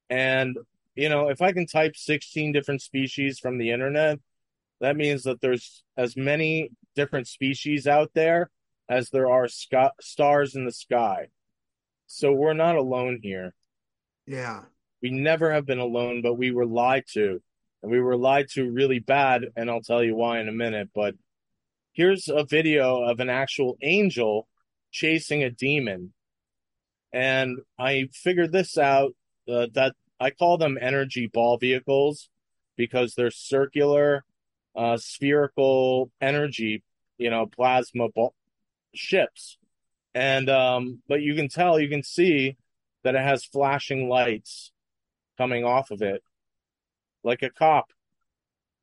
[0.08, 0.58] And
[1.00, 4.18] you know, if I can type 16 different species from the internet,
[4.82, 8.50] that means that there's as many different species out there
[8.86, 11.28] as there are sc- stars in the sky.
[12.06, 13.54] So we're not alone here.
[14.26, 14.64] Yeah.
[15.00, 17.40] We never have been alone, but we were lied to
[17.82, 20.90] and we were lied to really bad, and I'll tell you why in a minute.
[20.94, 21.14] But
[21.92, 24.48] here's a video of an actual angel
[24.92, 26.12] chasing a demon,
[27.10, 29.12] and I figured this out
[29.48, 32.28] uh, that I call them energy ball vehicles
[32.76, 34.24] because they're circular,
[34.76, 36.84] uh, spherical energy,
[37.18, 38.34] you know, plasma ball-
[38.94, 39.56] ships.
[40.14, 42.56] And um, but you can tell, you can see
[43.02, 44.72] that it has flashing lights
[45.38, 46.22] coming off of it,
[47.24, 47.90] like a cop.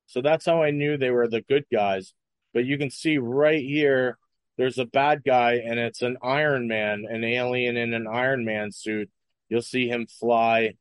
[0.06, 2.14] So that's how I knew they were the good guys.
[2.54, 4.18] But you can see right here,
[4.56, 8.72] there's a bad guy, and it's an Iron Man, an alien in an Iron Man
[8.72, 9.10] suit.
[9.48, 10.74] You'll see him fly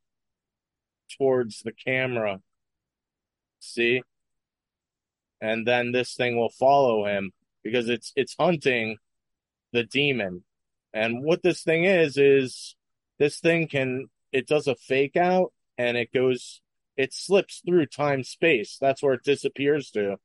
[1.18, 2.40] towards the camera.
[3.60, 4.02] See?
[5.42, 7.32] And then this thing will follow him
[7.64, 8.98] because it's it's hunting
[9.72, 10.44] the demon.
[10.94, 12.76] And what this thing is is
[13.20, 16.62] this thing can it does a fake out and it goes
[16.96, 18.78] it slips through time space.
[18.82, 20.16] That's where it disappears to.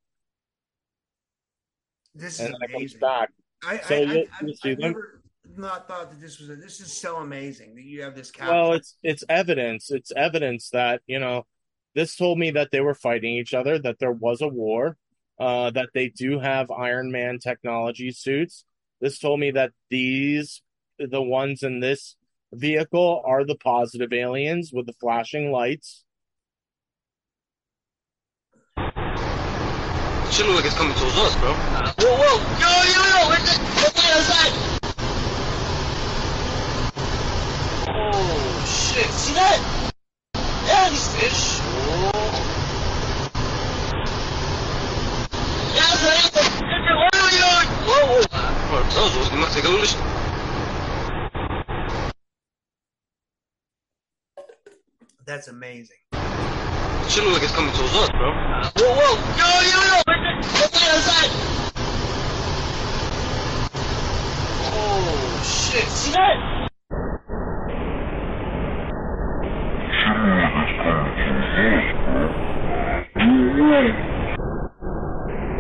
[2.15, 3.01] This is And then it comes amazing.
[3.01, 3.31] back.
[3.65, 5.22] I, So I, you- I, see I've never
[5.57, 8.53] not thought that this was a, this is so amazing that you have this capture.
[8.53, 9.91] Well, it's it's evidence.
[9.91, 11.47] It's evidence that, you know,
[11.95, 14.97] this told me that they were fighting each other, that there was a war,
[15.39, 18.65] uh, that they do have Iron Man technology suits.
[19.01, 20.63] This told me that these,
[20.99, 22.17] the ones in this
[22.53, 26.05] vehicle, are the positive aliens with the flashing lights.
[30.31, 31.53] Shit look like it's coming towards us, bro.
[31.53, 32.39] Whoa, whoa!
[32.59, 33.29] Yo, yo, yo!
[33.29, 33.59] Where's it?
[33.59, 34.72] What's that
[38.05, 39.07] Oh, shit.
[39.11, 39.93] See that?
[40.67, 41.61] Yeah, these fish.
[45.75, 46.33] Yeah, that's right.
[47.85, 48.23] Whoa!
[48.71, 49.87] Whoa, those was gonna take a little
[55.25, 55.97] That's amazing.
[57.09, 58.33] Shit look like it's coming towards us, bro.
[58.33, 59.15] Whoa, whoa!
[59.37, 59.99] Yo, yo, yo!
[60.07, 60.37] It?
[60.37, 61.31] What's that outside?
[64.75, 65.89] Oh, shit.
[65.89, 66.62] See that?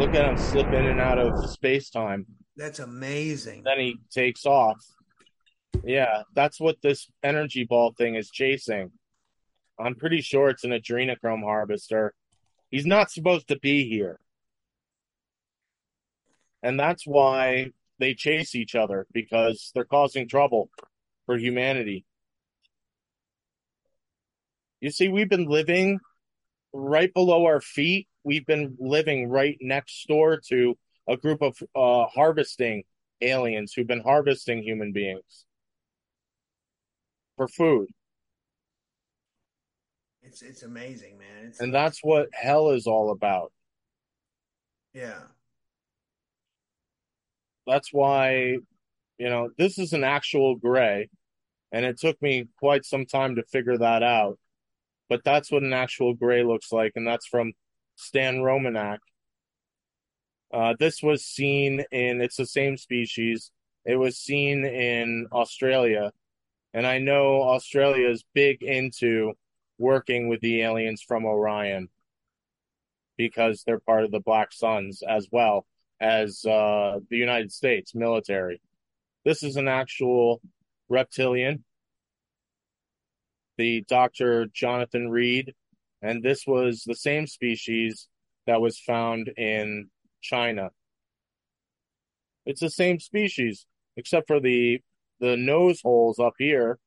[0.03, 2.27] Look at him slip in and out of space time.
[2.57, 3.63] That's amazing.
[3.63, 4.85] Then he takes off.
[5.85, 8.91] Yeah, that's what this energy ball thing is chasing.
[9.79, 12.15] I'm pretty sure it's an adrenochrome harvester.
[12.69, 14.19] He's not supposed to be here.
[16.65, 17.69] And that's why
[18.01, 20.69] they chase each other because they're causing trouble
[21.27, 22.05] for humanity.
[24.81, 26.01] You see, we've been living
[26.73, 28.09] right below our feet.
[28.25, 30.77] We've been living right next door to
[31.09, 32.85] a group of uh, harvesting
[33.21, 35.45] aliens who've been harvesting human beings
[37.37, 37.89] for food.
[40.23, 41.47] It's it's amazing, man.
[41.47, 43.53] It's And that's what hell is all about.
[44.95, 45.21] yeah.
[47.67, 48.59] That's why,
[49.19, 51.09] you know, this is an actual gray,
[51.73, 54.39] and it took me quite some time to figure that out.
[55.09, 57.53] But that's what an actual gray looks like, and that's from
[57.97, 58.99] Stan Romanek.
[60.53, 63.51] Uh, this was seen in, it's the same species.
[63.85, 66.13] It was seen in Australia,
[66.75, 69.33] and I know Australia is big into
[69.79, 71.89] working with the aliens from Orion
[73.17, 75.67] because they're part of the Black Suns as well
[76.01, 78.61] as uh, the United States military.
[79.25, 80.41] This is an actual
[80.89, 81.65] reptilian,
[83.57, 84.47] the Dr.
[84.47, 85.55] Jonathan Reed,
[86.03, 88.09] and this was the same species
[88.47, 89.89] that was found in
[90.21, 90.71] China.
[92.45, 94.81] It's the same species, except for the
[95.21, 96.79] the nose holes up here.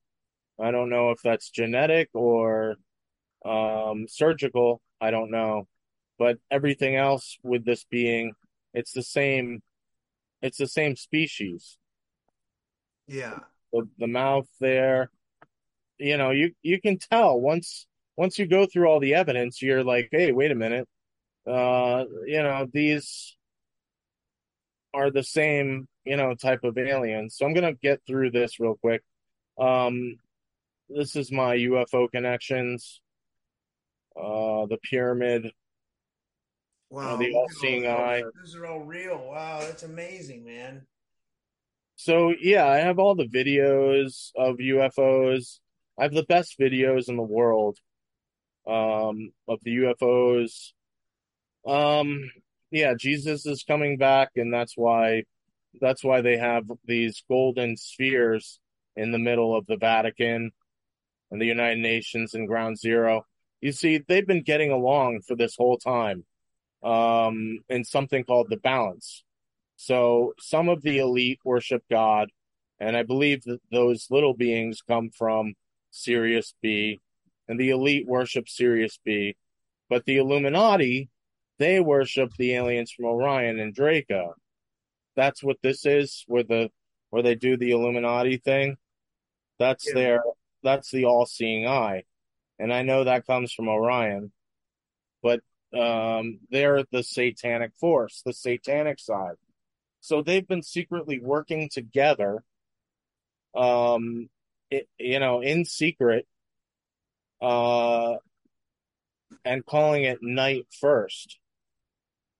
[0.61, 2.75] I don't know if that's genetic or
[3.45, 4.81] um, surgical.
[4.99, 5.67] I don't know,
[6.17, 8.33] but everything else with this being
[8.73, 9.61] it's the same
[10.41, 11.77] it's the same species
[13.07, 13.39] Yeah.
[13.71, 15.09] the, the mouth there
[15.97, 17.87] you know you you can tell once
[18.17, 20.87] once you go through all the evidence you're like hey wait a minute
[21.47, 23.35] uh you know these
[24.93, 28.75] are the same you know type of aliens so i'm gonna get through this real
[28.81, 29.03] quick
[29.59, 30.17] um
[30.89, 33.01] this is my ufo connections
[34.17, 35.51] uh the pyramid
[36.89, 37.17] Wow.
[37.17, 38.21] the all all-seeing eye.
[38.21, 39.17] Those are all real.
[39.17, 40.85] Wow, that's amazing, man.
[41.95, 45.59] So yeah, I have all the videos of UFOs.
[45.99, 47.77] I have the best videos in the world
[48.67, 50.71] um of the UFOs.
[51.67, 52.29] Um
[52.71, 55.23] yeah, Jesus is coming back and that's why
[55.81, 58.59] that's why they have these golden spheres
[58.95, 60.51] in the middle of the Vatican
[61.31, 63.25] and the United Nations and Ground Zero.
[63.61, 66.25] You see, they've been getting along for this whole time
[66.83, 69.23] um in something called the balance.
[69.77, 72.29] So some of the elite worship God,
[72.79, 75.55] and I believe that those little beings come from
[75.91, 77.01] Sirius B,
[77.47, 79.35] and the elite worship Sirius B.
[79.89, 81.09] But the Illuminati,
[81.59, 84.35] they worship the aliens from Orion and Draco.
[85.15, 86.71] That's what this is, where the
[87.11, 88.77] where they do the Illuminati thing.
[89.59, 89.93] That's Yeah.
[89.93, 90.23] their
[90.63, 92.03] that's the all-seeing eye,
[92.57, 94.31] and I know that comes from Orion,
[95.21, 95.41] but
[95.73, 99.35] um, they're the satanic force, the satanic side.
[99.99, 102.43] So they've been secretly working together,
[103.53, 104.29] um,
[104.71, 106.27] it, you know, in secret,
[107.41, 108.15] uh,
[109.43, 111.39] and calling it night first.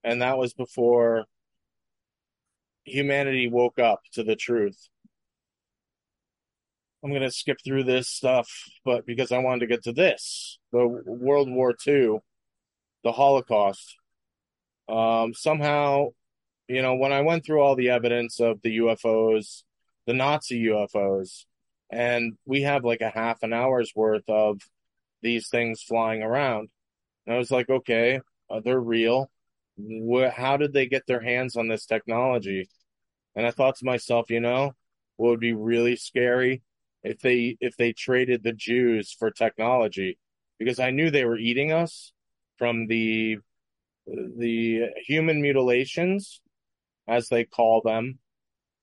[0.04, 1.24] And that was before
[2.84, 4.88] humanity woke up to the truth.
[7.02, 8.48] I'm going to skip through this stuff,
[8.84, 12.18] but because I wanted to get to this the World War II,
[13.04, 13.96] the Holocaust.
[14.88, 16.08] Um, somehow,
[16.68, 19.62] you know, when I went through all the evidence of the UFOs,
[20.06, 21.44] the Nazi UFOs,
[21.90, 24.60] and we have like a half an hour's worth of
[25.22, 26.68] these things flying around.
[27.26, 29.30] And I was like, okay, uh, they're real.
[29.78, 32.68] Wh- how did they get their hands on this technology?
[33.34, 34.72] And I thought to myself, you know,
[35.16, 36.62] what would be really scary
[37.02, 40.18] if they if they traded the Jews for technology,
[40.58, 42.12] because I knew they were eating us
[42.58, 43.38] from the
[44.06, 46.40] the human mutilations,
[47.08, 48.18] as they call them,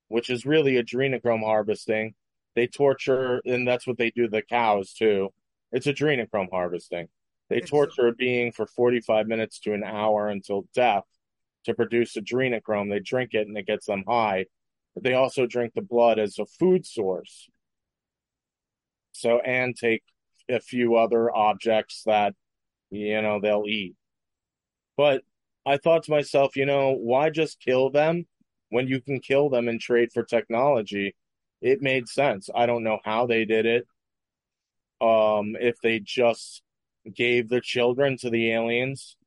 [0.07, 2.15] which is really adrenochrome harvesting.
[2.55, 5.34] They torture, and that's what they do the cows too.
[5.74, 7.09] It's adrenochrome harvesting.
[7.49, 11.03] They It's- torture a being for 45 minutes to an hour until death
[11.65, 12.89] to produce adrenochrome.
[12.89, 14.45] They drink it and it gets them high.
[14.93, 17.49] But they also drink the blood as a food source.
[19.11, 20.03] So, and take
[20.47, 22.36] a few other objects that,
[22.91, 23.95] you know, they'll eat.
[24.95, 25.24] But
[25.65, 28.28] I thought to myself, you know, why just kill them
[28.69, 31.15] when you can kill them and trade for technology?
[31.61, 32.49] It made sense.
[32.53, 33.88] I don't know how they did it.
[35.04, 36.62] Um, if they just
[37.14, 39.18] gave their children to the aliens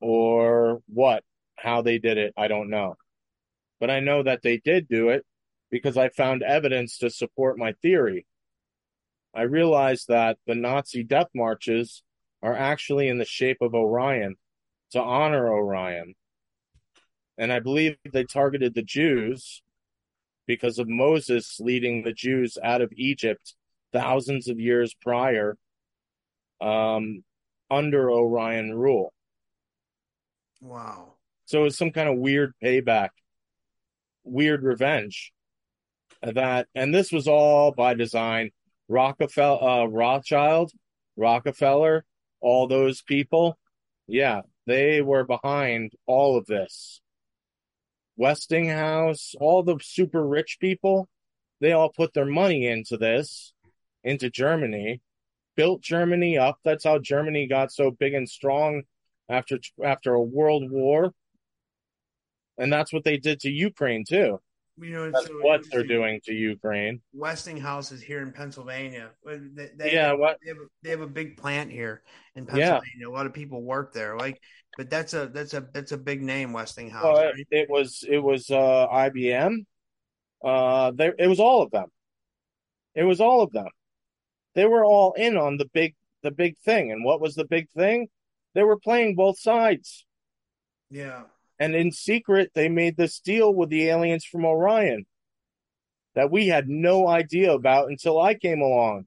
[0.00, 1.24] or what,
[1.56, 2.94] how they did it, I don't know.
[3.80, 5.26] But I know that they did do it
[5.72, 8.26] because I found evidence to support my theory.
[9.34, 12.04] I realized that the Nazi death marches
[12.40, 14.36] are actually in the shape of Orion
[14.92, 16.14] to honor Orion.
[17.38, 19.62] And I believe they targeted the Jews
[20.46, 23.56] because of Moses leading the Jews out of Egypt
[23.92, 25.56] thousands of years prior
[26.60, 27.22] um,
[27.70, 29.12] under Orion rule.
[30.60, 31.14] Wow.
[31.46, 33.10] So it's some kind of weird payback,
[34.24, 35.32] weird revenge.
[36.22, 38.50] That and this was all by design.
[38.88, 40.70] Rockefeller, uh, Rothschild,
[41.16, 42.04] Rockefeller,
[42.40, 43.58] all those people,
[44.06, 47.00] yeah, they were behind all of this.
[48.16, 51.08] Westinghouse, all the super rich people,
[51.60, 53.54] they all put their money into this,
[54.04, 55.00] into Germany,
[55.56, 56.58] built Germany up.
[56.64, 58.82] That's how Germany got so big and strong
[59.28, 61.12] after after a world war.
[62.58, 64.40] And that's what they did to Ukraine too.
[64.78, 67.02] You know, That's so what they're doing to Ukraine.
[67.12, 69.10] Westinghouse is here in Pennsylvania.
[69.24, 72.02] They, they, Yeah, what they have, a, they have a big plant here
[72.34, 72.80] in Yeah.
[72.80, 73.08] Pennsylvania.
[73.08, 74.16] A lot of people work there.
[74.16, 74.40] Like,
[74.78, 77.04] but that's a that's a that's a big name, Westinghouse.
[77.04, 77.34] Well, right?
[77.36, 79.66] it, it was it was uh, IBM.
[80.42, 81.88] Uh, there it was all of them.
[82.94, 83.68] It was all of them.
[84.54, 86.92] They were all in on the big the big thing.
[86.92, 88.08] And what was the big thing?
[88.54, 90.04] They were playing both sides.
[90.90, 91.22] Yeah.
[91.58, 95.06] And in secret, they made this deal with the aliens from Orion
[96.14, 99.06] that we had no idea about until I came along.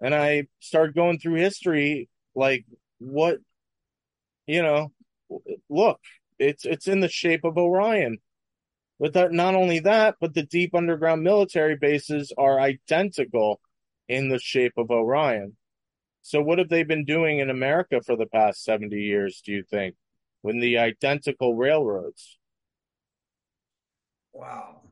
[0.00, 2.66] And I started going through history, like
[2.98, 3.38] what,
[4.46, 4.92] you know,
[5.68, 6.00] look,
[6.38, 8.18] it's it's in the shape of Orion.
[9.00, 13.60] But that, not only that, but the deep underground military bases are identical
[14.08, 15.56] in the shape of Orion.
[16.22, 19.62] So what have they been doing in America for the past 70 years, do you
[19.62, 19.94] think?
[20.42, 22.38] when the identical railroads.
[24.32, 24.82] Wow.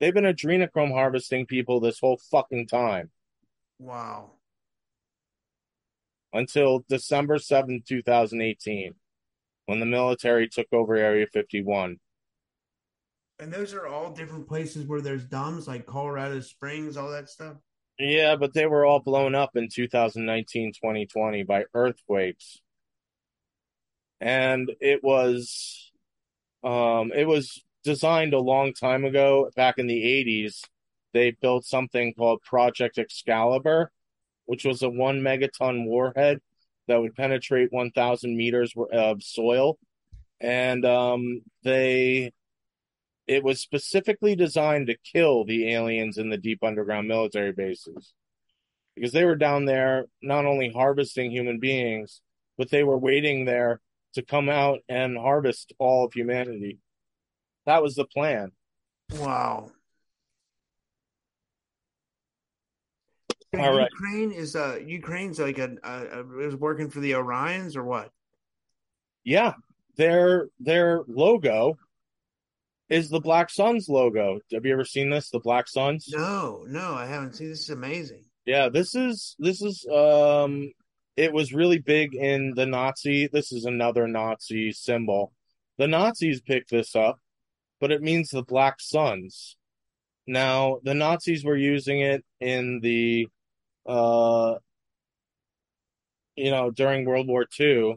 [0.00, 3.10] They've been adrenochrome harvesting people this whole fucking time
[3.78, 4.32] Wow.
[6.32, 8.94] until December 7th, 2018,
[9.66, 11.98] when the military took over Area 51.
[13.40, 17.56] And those are all different places where there's dams, like Colorado Springs, all that stuff.
[17.98, 22.60] Yeah, but they were all blown up in 2019, 2020 by earthquakes.
[24.20, 25.90] And it was
[26.64, 30.62] um it was designed a long time ago, back in the 80s.
[31.14, 33.92] They built something called Project Excalibur,
[34.46, 36.40] which was a 1 megaton warhead
[36.88, 39.78] that would penetrate 1000 meters of soil.
[40.40, 42.32] And um they
[43.26, 48.12] it was specifically designed to kill the aliens in the deep underground military bases
[48.94, 52.20] because they were down there not only harvesting human beings,
[52.56, 53.80] but they were waiting there
[54.14, 56.78] to come out and harvest all of humanity.
[57.66, 58.52] That was the plan.
[59.18, 59.70] Wow.
[63.58, 63.88] All right.
[63.92, 68.10] Ukraine is uh Ukraine's like a, a, a is working for the Orions or what?
[69.22, 69.54] Yeah,
[69.96, 71.78] their their logo
[72.88, 74.40] is the Black Suns logo.
[74.52, 75.30] Have you ever seen this?
[75.30, 76.08] The Black Suns?
[76.10, 77.48] No, no, I haven't seen.
[77.48, 78.24] This is amazing.
[78.44, 80.70] Yeah, this is this is um
[81.16, 83.28] it was really big in the Nazi.
[83.32, 85.32] This is another Nazi symbol.
[85.78, 87.20] The Nazis picked this up,
[87.80, 89.56] but it means the Black Suns.
[90.26, 93.28] Now, the Nazis were using it in the
[93.86, 94.56] uh
[96.36, 97.94] you know, during World War II,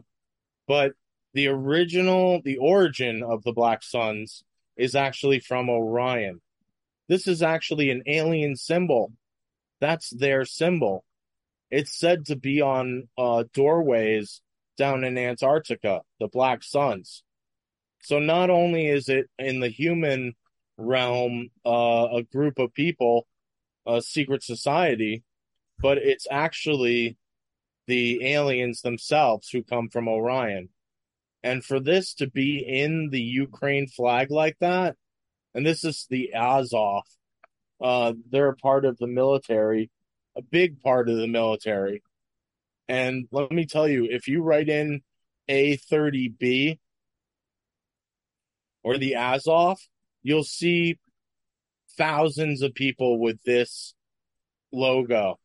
[0.66, 0.92] but
[1.34, 4.44] the original the origin of the Black Suns
[4.78, 6.40] is actually from Orion.
[7.08, 9.12] This is actually an alien symbol.
[9.80, 11.04] That's their symbol.
[11.70, 14.40] It's said to be on uh, doorways
[14.78, 17.22] down in Antarctica, the Black Suns.
[18.00, 20.34] So not only is it in the human
[20.76, 23.26] realm uh, a group of people,
[23.86, 25.24] a secret society,
[25.80, 27.16] but it's actually
[27.86, 30.68] the aliens themselves who come from Orion.
[31.42, 34.96] And for this to be in the Ukraine flag like that,
[35.54, 37.04] and this is the Azov,
[37.80, 39.90] uh, they're a part of the military,
[40.36, 42.02] a big part of the military.
[42.88, 45.02] And let me tell you, if you write in
[45.48, 46.78] A30B
[48.82, 49.78] or the Azov,
[50.22, 50.98] you'll see
[51.96, 53.94] thousands of people with this
[54.72, 55.38] logo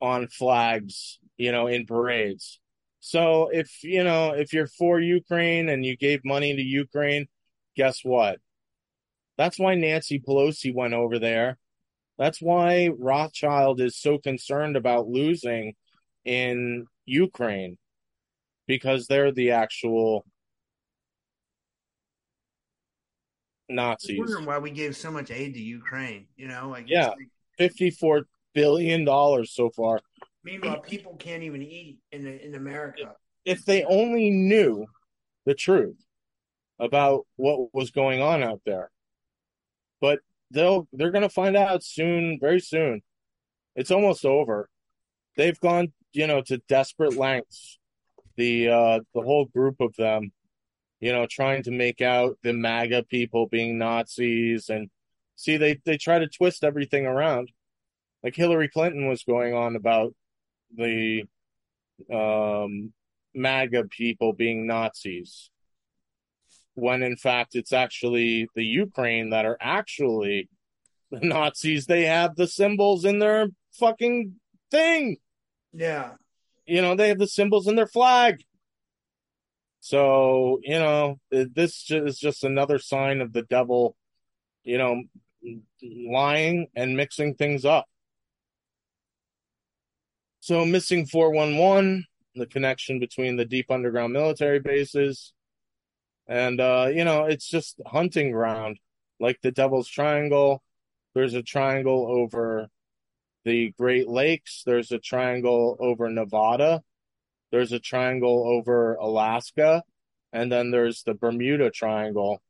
[0.00, 2.58] on flags, you know, in parades.
[3.04, 7.26] So if, you know, if you're for Ukraine and you gave money to Ukraine,
[7.76, 8.38] guess what?
[9.36, 11.58] That's why Nancy Pelosi went over there.
[12.16, 15.74] That's why Rothschild is so concerned about losing
[16.24, 17.76] in Ukraine
[18.68, 20.24] because they're the actual
[23.68, 24.16] Nazis.
[24.16, 26.28] wondering why we gave so much aid to Ukraine.
[26.36, 27.08] You know, like Yeah.
[27.08, 27.28] like-
[27.58, 29.04] $54 billion
[29.44, 29.98] so far.
[30.44, 33.14] Meanwhile, people can't even eat in in America.
[33.44, 34.86] If they only knew
[35.44, 35.96] the truth
[36.78, 38.90] about what was going on out there.
[40.00, 40.20] But
[40.50, 43.02] they'll they're going to find out soon, very soon.
[43.76, 44.68] It's almost over.
[45.36, 47.78] They've gone, you know, to desperate lengths.
[48.36, 50.32] The uh the whole group of them,
[51.00, 54.90] you know, trying to make out the MAGA people being Nazis and
[55.36, 57.50] see they they try to twist everything around.
[58.22, 60.14] Like Hillary Clinton was going on about
[60.76, 61.24] the
[62.12, 62.92] um
[63.34, 65.50] MAGA people being Nazis.
[66.74, 70.48] When in fact it's actually the Ukraine that are actually
[71.12, 71.86] the Nazis.
[71.86, 73.48] They have the symbols in their
[73.78, 74.34] fucking
[74.70, 75.18] thing.
[75.72, 76.12] Yeah,
[76.66, 78.42] You know, they have the symbols in their flag.
[79.80, 83.96] So, you know, this is just another sign of the devil,
[84.62, 85.02] you know,
[85.82, 87.86] lying and mixing things up.
[90.42, 95.32] So, missing 411, the connection between the deep underground military bases.
[96.26, 98.78] And, uh, you know, it's just hunting ground,
[99.20, 100.60] like the Devil's Triangle.
[101.14, 102.66] There's a triangle over
[103.44, 104.64] the Great Lakes.
[104.66, 106.82] There's a triangle over Nevada.
[107.52, 109.84] There's a triangle over Alaska.
[110.32, 112.42] And then there's the Bermuda Triangle.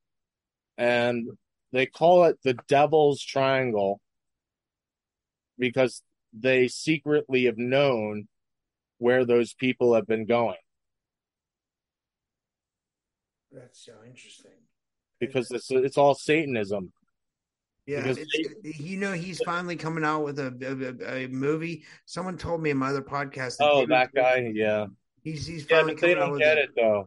[0.79, 1.29] And
[1.73, 4.01] they call it the Devil's Triangle
[5.59, 6.03] because
[6.33, 8.29] they secretly have known
[8.99, 10.57] where those people have been going
[13.53, 14.51] that's so interesting.
[15.21, 16.93] because it's it's all Satanism.
[17.87, 18.19] Yeah, Because
[18.63, 21.83] you know he's finally coming out with a, a, a movie.
[22.07, 23.57] Someone told me in my other podcast.
[23.61, 24.87] Oh, that guy, yeah,
[25.23, 27.07] He's he's yeah, finally they coming out don't with get a- it though.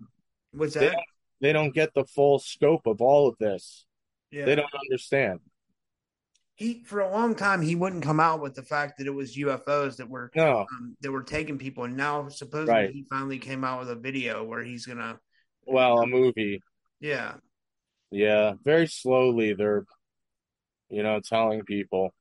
[0.51, 0.91] What's They that?
[0.93, 1.05] don't,
[1.41, 3.85] they don't get the full scope of all of this.
[4.31, 4.45] Yeah.
[4.45, 5.39] They don't understand.
[6.55, 9.35] He for a long time he wouldn't come out with the fact that it was
[9.37, 12.91] UFOs that were No, um, that were taking people, and now supposedly Right.
[12.91, 15.19] he finally came out with a video where he's gonna.
[15.65, 16.61] well, a movie.
[17.01, 17.35] Yeah,
[18.11, 19.85] Yeah, very slowly they're,
[20.89, 22.13] you know, telling people.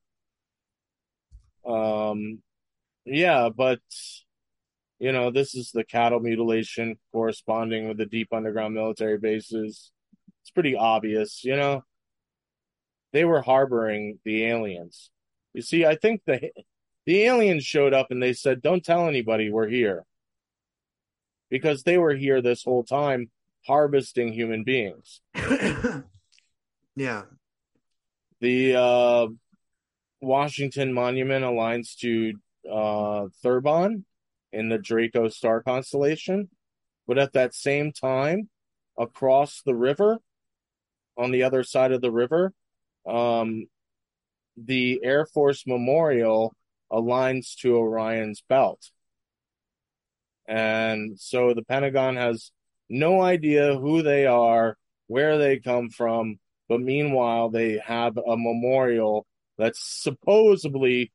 [1.65, 2.41] Um,
[3.05, 3.79] yeah, but
[4.99, 9.91] you know, this is the cattle mutilation corresponding with the deep underground military bases.
[10.41, 11.83] It's pretty obvious, you know.
[13.13, 15.09] They were harboring the aliens.
[15.53, 16.51] You see, I think the
[17.05, 20.05] the aliens showed up and they said, "Don't tell anybody we're here,"
[21.49, 23.29] because they were here this whole time
[23.65, 25.21] harvesting human beings.
[26.95, 27.23] yeah,
[28.41, 29.27] The uh,
[30.21, 32.33] Washington Monument aligns to
[32.69, 34.03] uh, Thuban
[34.51, 36.49] in the Draco star constellation,
[37.07, 38.49] but at that same time,
[38.97, 40.19] across the river,
[41.17, 42.53] on the other side of the river,
[43.07, 43.67] um,
[44.57, 46.55] the Air Force Memorial
[46.91, 48.89] aligns to Orion's belt.
[50.47, 52.51] And so the Pentagon has
[52.89, 54.77] no idea who they are,
[55.07, 56.39] where they come from,
[56.69, 59.25] but meanwhile, they have a memorial
[59.57, 61.11] that's supposedly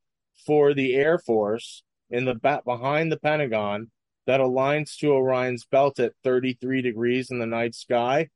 [0.47, 3.91] for the Air Force in the back behind the Pentagon
[4.27, 8.29] that aligns to Orion's belt at 33 degrees in the night sky.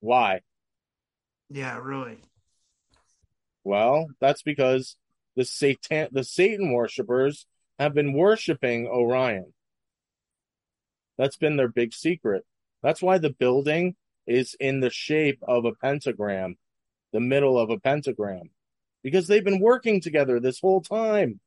[0.00, 0.40] Why?
[1.52, 2.18] Yeah, really.
[3.62, 4.96] Well, that's because
[5.36, 7.46] the Satan the Satan worshippers
[7.78, 9.52] have been worshiping Orion.
[11.18, 12.44] That's been their big secret.
[12.82, 13.96] That's why the building
[14.26, 16.56] is in the shape of a pentagram,
[17.12, 18.50] the middle of a pentagram,
[19.02, 21.38] because they've been working together this whole time.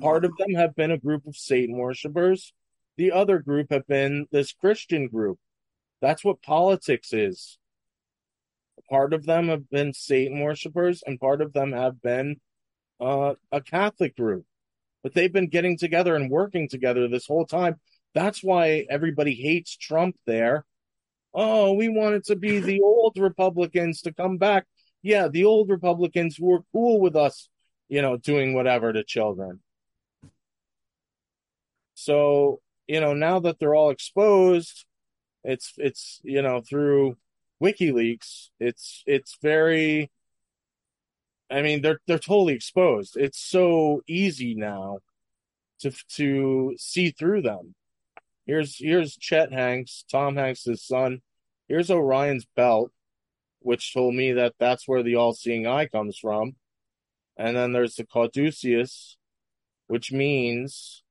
[0.00, 2.52] Part of them have been a group of Satan worshippers.
[2.96, 5.38] The other group have been this Christian group.
[6.00, 7.58] That's what politics is.
[8.90, 12.36] Part of them have been Satan worshippers, and part of them have been
[13.00, 14.44] uh, a Catholic group.
[15.02, 17.76] But they've been getting together and working together this whole time.
[18.14, 20.64] That's why everybody hates Trump there.
[21.34, 24.66] Oh, we want it to be the old Republicans to come back.
[25.02, 27.48] Yeah, the old Republicans were cool with us,
[27.88, 29.60] you know, doing whatever to children.
[31.94, 34.84] So, you know, now that they're all exposed,
[35.44, 37.16] it's it's you know through
[37.62, 40.10] WikiLeaks, it's it's very
[41.50, 43.16] I mean, they're they're totally exposed.
[43.16, 44.98] It's so easy now
[45.80, 47.74] to to see through them.
[48.46, 51.22] Here's here's Chet Hanks, Tom Hanks' son.
[51.68, 52.92] Here's Orion's belt,
[53.60, 56.56] which told me that that's where the all-seeing eye comes from.
[57.36, 59.16] And then there's the caduceus,
[59.86, 61.02] which means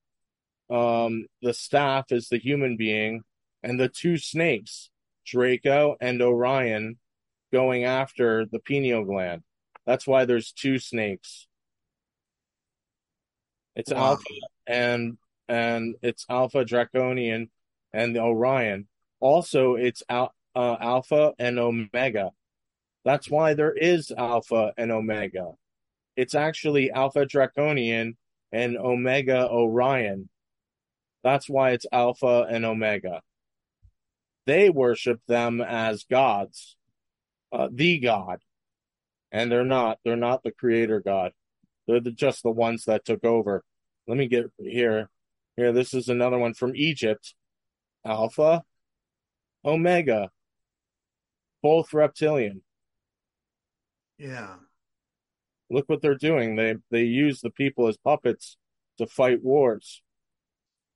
[0.70, 3.24] um, the staff is the human being,
[3.64, 4.89] and the two snakes,
[5.28, 6.98] Draco and Orion,
[7.52, 9.44] going after the pineal gland.
[9.86, 11.48] That's why there's two snakes.
[13.76, 14.12] It's Wow.
[14.12, 14.24] Alpha
[14.66, 15.18] and
[15.48, 17.50] and it's Alpha Draconian
[17.94, 18.88] and the Orion.
[19.20, 22.32] Also, it's al- uh, Alpha and Omega.
[23.06, 25.52] That's why there is Alpha and Omega.
[26.16, 28.18] It's actually Alpha Draconian
[28.52, 30.30] and Omega Orion.
[31.24, 33.22] That's why it's Alpha and Omega.
[34.48, 36.78] They worship them as gods,
[37.52, 38.39] uh, the God,
[39.30, 40.00] and they're not.
[40.06, 41.34] They're not the creator God.
[41.86, 43.66] They're the, just the ones that took over.
[44.08, 45.10] Let me get here.
[45.58, 47.36] Here, this is another one from Egypt.
[48.06, 48.64] Alpha,
[49.66, 50.30] Omega,
[51.62, 52.62] both reptilian.
[54.18, 54.56] Yeah.
[55.70, 56.56] Look what they're doing.
[56.56, 58.56] They they use the people as puppets
[58.98, 60.02] to fight wars.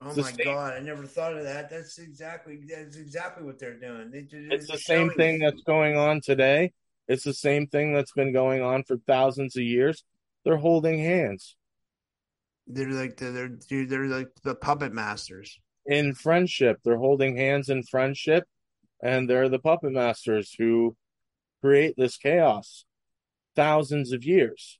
[0.03, 1.69] Oh my same- god, I never thought of that.
[1.69, 4.09] That's exactly that's exactly what they're doing.
[4.11, 5.45] They, they're It's the same thing it.
[5.45, 6.73] that's going on today.
[7.07, 10.03] It's the same thing that's been going on for thousands of years.
[10.43, 11.55] They're holding hands
[12.67, 15.59] They're like the, they're they're they're like the puppet masters.
[15.85, 16.79] in friendship.
[16.83, 18.45] They're holding hands in friendship,
[19.03, 20.95] and they're the puppet masters who
[21.61, 22.85] create this chaos.
[23.55, 24.79] Thousands of years.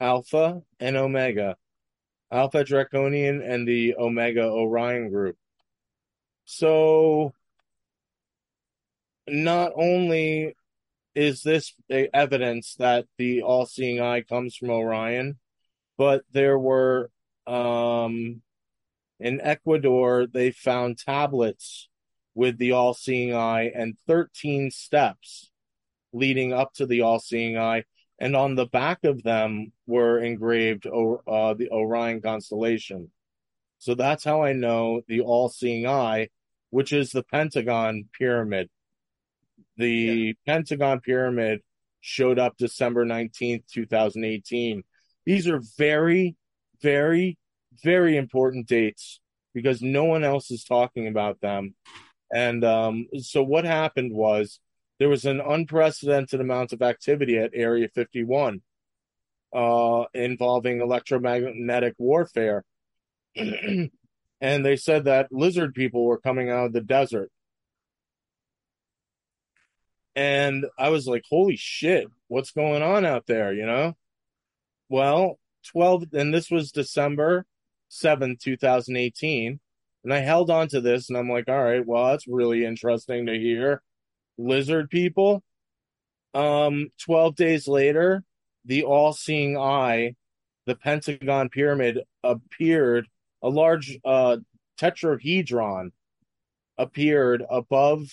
[0.00, 1.56] Alpha and Omega.
[2.30, 5.36] Alpha Draconian and the Omega Orion group.
[6.44, 7.32] So,
[9.28, 10.54] not only
[11.14, 15.38] is this evidence that the all seeing eye comes from Orion,
[15.96, 17.10] but there were,
[17.46, 18.42] um,
[19.18, 21.88] in Ecuador, they found tablets
[22.34, 25.50] with the all seeing eye and 13 steps
[26.12, 27.84] leading up to the all seeing eye.
[28.18, 33.10] And on the back of them were engraved uh, the Orion constellation.
[33.78, 36.28] So that's how I know the all seeing eye,
[36.70, 38.70] which is the Pentagon pyramid.
[39.76, 41.60] The Pentagon pyramid
[42.00, 44.82] showed up December 19th, 2018.
[45.26, 46.36] These are very,
[46.80, 47.36] very,
[47.82, 49.20] very important dates
[49.52, 51.74] because no one else is talking about them.
[52.32, 54.60] And um, so what happened was
[54.98, 58.62] there was an unprecedented amount of activity at Area 51
[59.54, 62.64] uh, involving electromagnetic warfare.
[63.36, 63.90] and
[64.40, 67.30] they said that lizard people were coming out of the desert.
[70.14, 73.96] And I was like, holy shit, what's going on out there, you know?
[74.88, 75.38] Well,
[75.72, 77.44] 12, and this was December
[77.90, 79.60] 7th, 2018.
[80.04, 83.26] And I held on to this and I'm like, all right, well, that's really interesting
[83.26, 83.82] to hear.
[84.38, 85.42] Lizard people.
[86.34, 88.22] Um, 12 days later,
[88.64, 90.16] the all seeing eye,
[90.66, 93.06] the Pentagon pyramid appeared,
[93.42, 94.38] a large uh,
[94.78, 95.92] tetrahedron
[96.76, 98.08] appeared above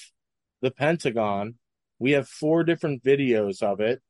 [0.61, 1.55] the Pentagon.
[1.99, 4.01] We have four different videos of it.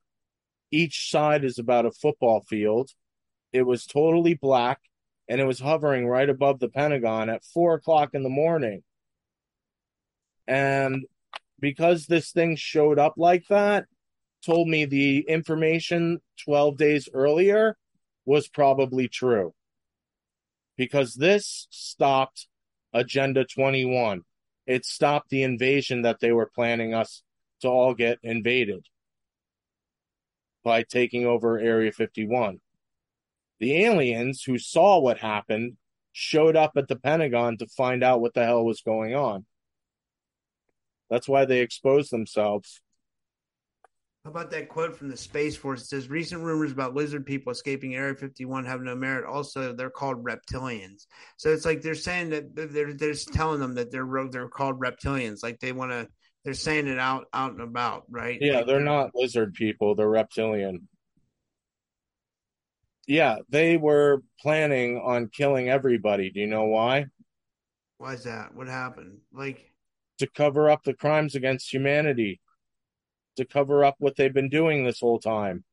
[0.72, 2.92] Each side is about a football field.
[3.52, 4.80] it was totally black
[5.30, 8.84] and it was hovering right above the Pentagon at four o'clock in the morning.
[10.48, 11.06] And
[11.64, 13.86] because this thing showed up like that,
[14.46, 17.78] told me the information 12 days earlier
[18.26, 19.54] was probably true.
[20.76, 22.50] Because this stopped
[22.92, 24.24] Agenda 21.
[24.68, 27.24] It stopped the invasion that they were planning us
[27.62, 28.86] to all get invaded
[30.66, 32.60] by taking over Area 51.
[33.62, 35.78] The aliens who saw what happened
[36.12, 39.46] showed up at the Pentagon to find out what the hell was going on.
[41.14, 42.82] That's why they expose themselves.
[44.24, 45.84] How about that quote from the Space Force?
[45.84, 49.24] It says recent rumors about lizard people escaping Area 51 have no merit.
[49.24, 51.06] Also, they're called reptilians.
[51.38, 54.80] So it's like they're saying that they're they're just telling them that they're they're called
[54.80, 55.44] reptilians.
[55.44, 56.08] Like they want to
[56.44, 58.40] they're saying it out out and about, right?
[58.42, 60.88] Yeah, like, they're not lizard people, they're reptilian.
[63.06, 66.32] Yeah, they were planning on killing everybody.
[66.32, 67.06] Do you know why?
[68.00, 68.56] Why is that?
[68.56, 69.20] What happened?
[69.32, 69.73] Like
[70.20, 72.40] to cover up the crimes against humanity,
[73.36, 75.64] to cover up what they've been doing this whole time.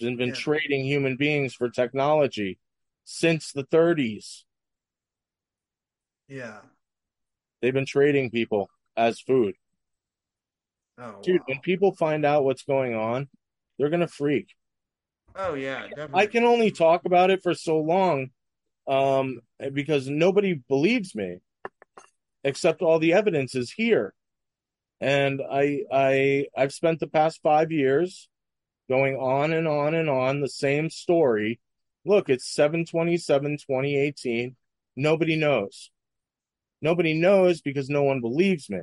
[0.00, 0.34] They've been Yeah.
[0.34, 2.58] trading human beings for technology
[3.04, 4.44] since the 30s.
[6.28, 6.60] yeah.
[7.60, 9.54] They've been trading people as food.
[10.98, 11.44] Oh, Dude, wow.
[11.46, 13.28] when people find out what's going on,
[13.78, 14.54] they're going to freak.
[15.36, 16.20] oh yeah, definitely.
[16.22, 18.30] I can only talk about it for so long
[18.86, 19.40] um,
[19.72, 21.38] because nobody believes me,
[22.44, 24.14] except all the evidence is here.
[25.00, 28.28] And I, I, I've spent the past five years
[28.88, 31.60] going on and on and on the same story.
[32.04, 34.56] Look, it's 727, 2018.
[34.96, 35.90] Nobody knows.
[36.80, 38.82] Nobody knows because no one believes me.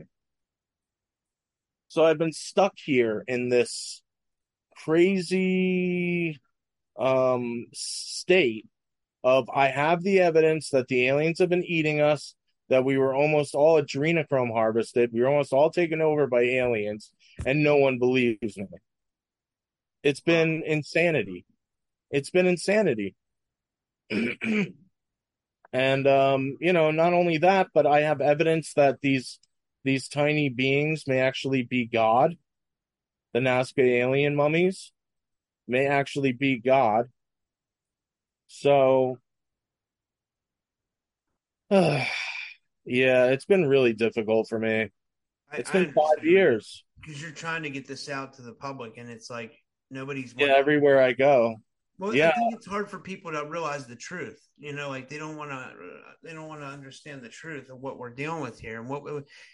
[1.87, 4.01] So I've been stuck here in this
[4.75, 6.39] crazy
[6.97, 8.65] um state
[9.23, 12.35] of I have the evidence that the aliens have been eating us,
[12.69, 17.11] that we were almost all adrenochrome harvested, we were almost all taken over by aliens,
[17.45, 18.67] and no one believes me.
[20.03, 21.45] It's been insanity.
[22.09, 23.15] It's been insanity.
[24.09, 29.39] and um, you know, not only that, but I have evidence that these
[29.83, 32.35] these tiny beings may actually be God.
[33.33, 34.91] The Nazca alien mummies
[35.67, 37.09] may actually be God.
[38.47, 39.17] So,
[42.85, 44.89] yeah, it's been really difficult for me.
[45.53, 46.83] It's been five years.
[47.01, 49.53] because you're trying to get this out to the public, and it's like
[49.89, 50.33] nobody's.
[50.37, 51.57] Yeah, everywhere I go.
[51.99, 52.29] Well, Yeah.
[52.29, 54.39] I think it's hard for people to realize the truth.
[54.57, 55.73] You know, like they don't want to, uh,
[56.23, 59.03] they don't want to understand the truth of what we're dealing with here, and what,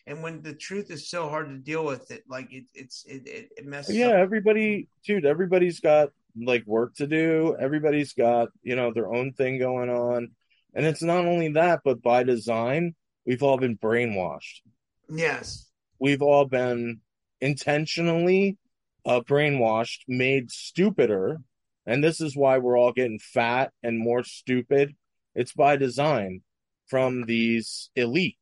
[0.06, 3.28] and when the truth is so hard to deal with, it like it, it's it,
[3.28, 3.96] it, it messes.
[3.98, 4.16] Yeah, up.
[4.16, 6.10] everybody, dude, everybody's got
[6.40, 7.58] like work to do.
[7.60, 10.30] Everybody's got, you know, their own thing going on.
[10.74, 12.94] And it's not only that, but by design,
[13.28, 14.62] we've all been brainwashed.
[15.10, 15.70] Yes.
[16.00, 17.02] We've all been
[17.42, 18.58] intentionally
[19.06, 21.42] uh, brainwashed, made stupider.
[21.86, 24.96] And this is why we're all getting fat and more stupid.
[25.36, 26.42] It's by design
[26.88, 28.38] from these elite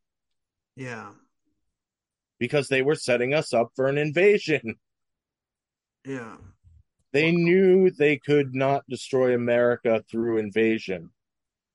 [0.75, 1.11] Yeah.
[2.39, 4.75] because they were setting us up for an invasion.
[6.05, 6.37] Yeah.
[7.11, 11.09] They knew they could not destroy America through invasion.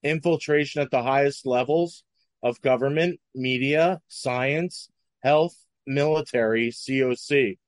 [0.02, 2.04] Infiltration at the highest levels
[2.43, 4.88] of government, media, science,
[5.22, 7.59] health, military, COC.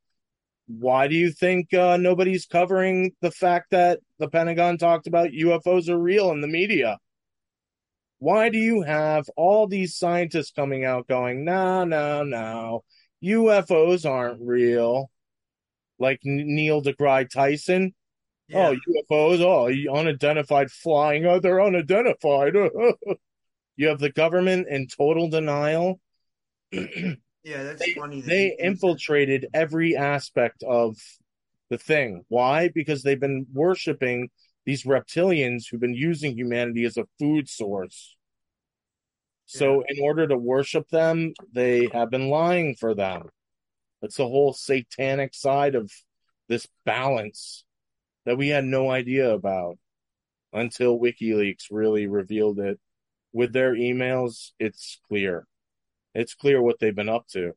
[0.66, 5.88] Why do you think uh, nobody's covering the fact that the Pentagon talked about UFOs
[5.88, 6.98] are real in the media?
[8.20, 12.84] Why do you have all these scientists coming out going, no, no, no,
[13.24, 15.10] UFOs aren't real?
[15.98, 17.94] Like Neil deGrasse Tyson,
[18.48, 18.68] Yeah.
[18.68, 18.76] Oh,
[19.10, 19.40] UFOs.
[19.40, 21.26] Oh, unidentified flying.
[21.26, 22.54] Oh, they're unidentified.
[23.76, 26.00] you have the government in total denial.
[26.72, 27.16] yeah.
[27.44, 28.20] That's they funny.
[28.20, 28.66] that they think that.
[28.66, 30.96] infiltrated every aspect of
[31.70, 32.24] the thing.
[32.28, 32.68] Why?
[32.68, 34.30] Because they've been worshiping
[34.64, 38.16] these reptilians who've been using humanity as a food source.
[39.46, 43.28] So, in order to worship them, they have been lying for them.
[44.00, 45.90] That's the whole satanic side of
[46.48, 47.64] this balance
[48.24, 49.78] that we had no idea about
[50.52, 52.78] until WikiLeaks really revealed it.
[53.32, 55.46] With their emails, it's clear.
[56.14, 57.52] It's clear what they've been up to.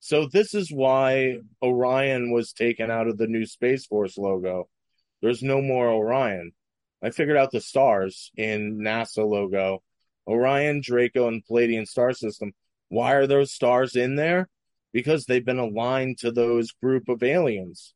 [0.00, 4.68] So this is why Orion was taken out of the new Space Force logo.
[5.20, 6.52] There's no more Orion.
[7.02, 9.82] I figured out the stars in NASA logo.
[10.26, 12.52] Orion, Draco, and Pleiadian star system.
[12.88, 14.48] Why are those stars in there?
[14.92, 17.94] Because they've been aligned to those group of aliens.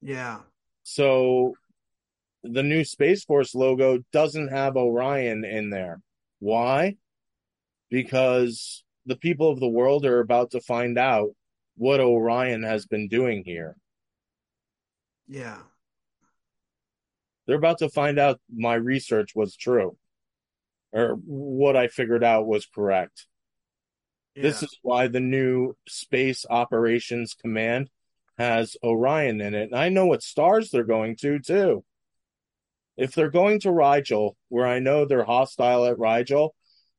[0.00, 0.40] Yeah.
[0.82, 1.54] So
[2.42, 6.00] the new Space Force logo doesn't have Orion in there.
[6.38, 6.96] Why?
[7.90, 11.30] Because the people of the world are about to find out
[11.76, 13.76] what Orion has been doing here.
[15.26, 15.58] Yeah.
[17.46, 19.96] They're about to find out my research was true
[20.92, 23.26] or what I figured out was correct.
[24.34, 24.42] yeah.
[24.42, 27.90] This is why the new Space Operations Command
[28.38, 29.70] has Orion in it.
[29.70, 31.84] And I know what stars they're going to, too.
[32.98, 36.54] If they're going to Rigel, where I know they're hostile at Rigel,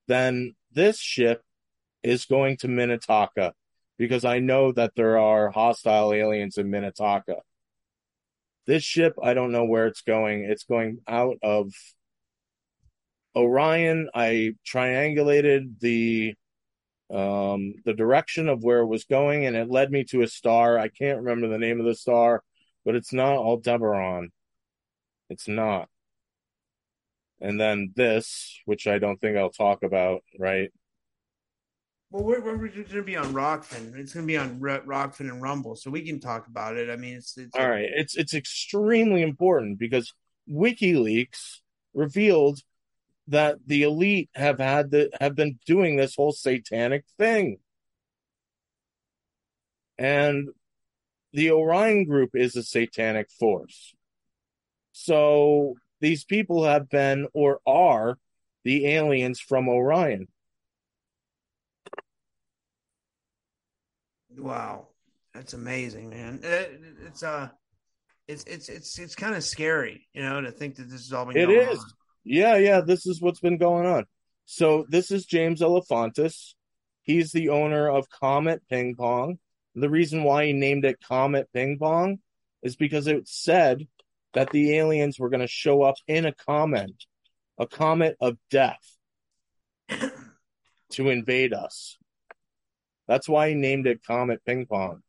[0.07, 1.43] then this ship
[2.01, 3.51] is going to Mintaka
[3.97, 7.41] because I know that there are hostile aliens in Mintaka.
[8.65, 10.45] This ship, I don't know where it's going.
[10.45, 11.73] It's going out of
[13.35, 14.09] Orion.
[14.13, 16.35] I triangulated the
[17.11, 20.77] um the direction of where it was going and it led me to a star.
[20.79, 22.43] I can't remember the name of the star,
[22.85, 24.31] but it's not Aldebaran.
[25.29, 25.89] It's not.
[27.41, 30.71] And then this, which I don't think I'll talk about, right?
[32.11, 33.95] Well, we're, we're going to be on Rokfin.
[33.95, 36.89] It's going to be on Rokfin and Rumble, so we can talk about it.
[36.89, 40.11] I mean, it's, it's All right, it's it's extremely important because
[40.49, 41.59] WikiLeaks
[41.93, 42.61] revealed
[43.27, 47.59] that the elite have had the have been doing this whole satanic thing.
[49.99, 50.49] And
[51.33, 53.93] the Orion group is a satanic force.
[55.01, 58.17] So these people have been or are
[58.65, 60.27] the aliens from Orion.
[64.37, 64.87] Wow,
[65.33, 66.41] that's amazing, man.
[66.43, 67.47] It, it's uh,
[68.27, 71.25] it's it's it's it's kind of scary, you know, to think that this is all
[71.25, 71.37] been.
[71.37, 71.79] It is.
[71.79, 71.85] on.
[72.25, 74.05] Yeah, yeah, this is what's been going on.
[74.45, 76.55] So this is James Alefantis.
[77.03, 79.39] He's the owner of Comet Ping Pong.
[79.75, 82.19] The reason why he named it Comet Ping Pong
[82.61, 83.87] is because it said
[84.33, 86.91] that the aliens were going to show up in a comet,
[87.57, 88.97] a comet of death,
[90.91, 91.97] to invade us.
[93.07, 95.01] That's why he named it Comet Ping Pong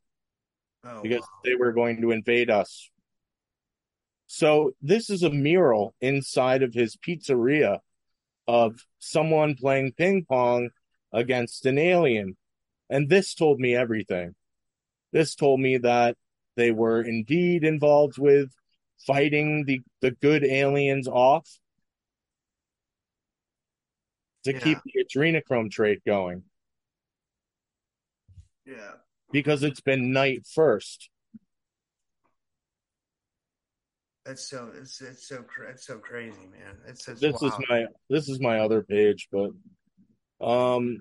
[0.84, 1.40] Oh, because wow.
[1.44, 2.90] they were going to invade us.
[4.26, 7.80] So this is a mural inside of his pizzeria
[8.46, 10.70] of someone playing ping pong
[11.12, 12.36] against an alien.
[12.88, 14.34] And this told me everything.
[15.12, 16.16] This told me that
[16.56, 18.50] they were indeed involved with
[19.07, 21.48] fighting the, the good aliens off
[24.44, 24.59] to Yeah.
[24.61, 26.42] keep the adrenochrome trait going
[28.64, 28.92] yeah,
[29.32, 31.11] because it's been night first.
[34.24, 36.76] that's so it's it's so it's so crazy, man.
[36.86, 39.51] It's, it's This is my this is my other page, but
[40.40, 41.01] um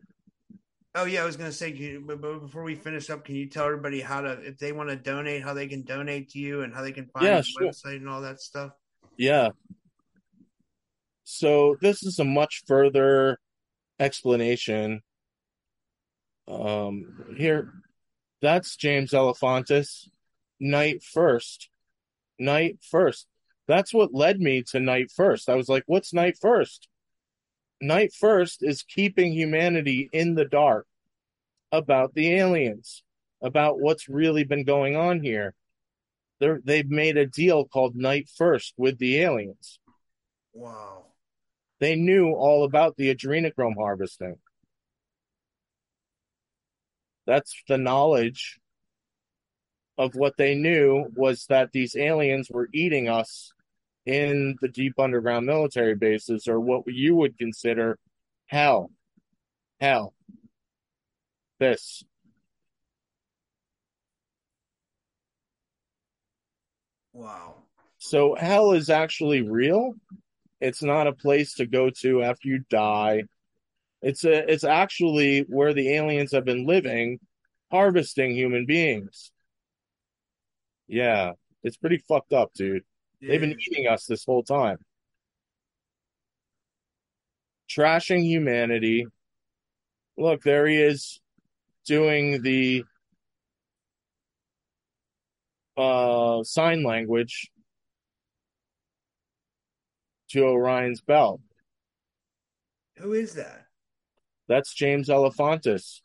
[0.96, 3.66] Oh yeah, I was gonna say, you, but before we finish up, can you tell
[3.66, 6.74] everybody how to, if they want to donate, how they can donate to you and
[6.74, 7.68] how they can find Yeah, your sure.
[7.68, 8.72] website and all that stuff?
[9.18, 9.50] Yeah.
[11.24, 13.38] So this is a much further
[14.00, 15.02] explanation.
[16.48, 17.72] Um, here,
[18.42, 20.08] that's James Alefantis,
[20.60, 21.70] night first.
[22.40, 23.28] Night first.
[23.68, 25.50] That's what led me to night first.
[25.50, 26.88] I was like, what's night first?
[27.82, 30.86] Night first is keeping humanity in the dark
[31.72, 33.04] about the aliens,
[33.42, 35.54] about what's really been going on here.
[36.40, 39.80] They're, they've made a deal called Night First with the aliens.
[40.54, 41.06] Wow.
[41.80, 44.38] They knew all about the adrenochrome harvesting.
[47.26, 48.60] That's the knowledge
[49.98, 53.54] of what they knew was that these aliens were eating us
[54.10, 57.98] in the deep underground military bases or what you would consider
[58.48, 58.90] hell.
[59.80, 60.16] Hell.
[61.60, 62.04] This.
[67.14, 67.64] Wow.
[68.00, 69.94] So hell is actually real.
[70.60, 73.24] It's not a place to go to after you die.
[74.02, 77.20] It's a it's actually where the aliens have been living,
[77.72, 79.32] harvesting human beings.
[80.88, 81.34] Yeah,
[81.64, 82.84] it's pretty fucked up, dude.
[83.22, 84.78] They've been eating us this whole time.
[87.70, 89.06] Trashing humanity.
[90.18, 91.20] Look, there he is
[91.86, 92.84] doing the
[95.78, 97.52] uh sign language
[100.30, 101.42] to Orion's belt.
[102.98, 103.66] Who is that?
[104.48, 106.02] That's James Alefantis.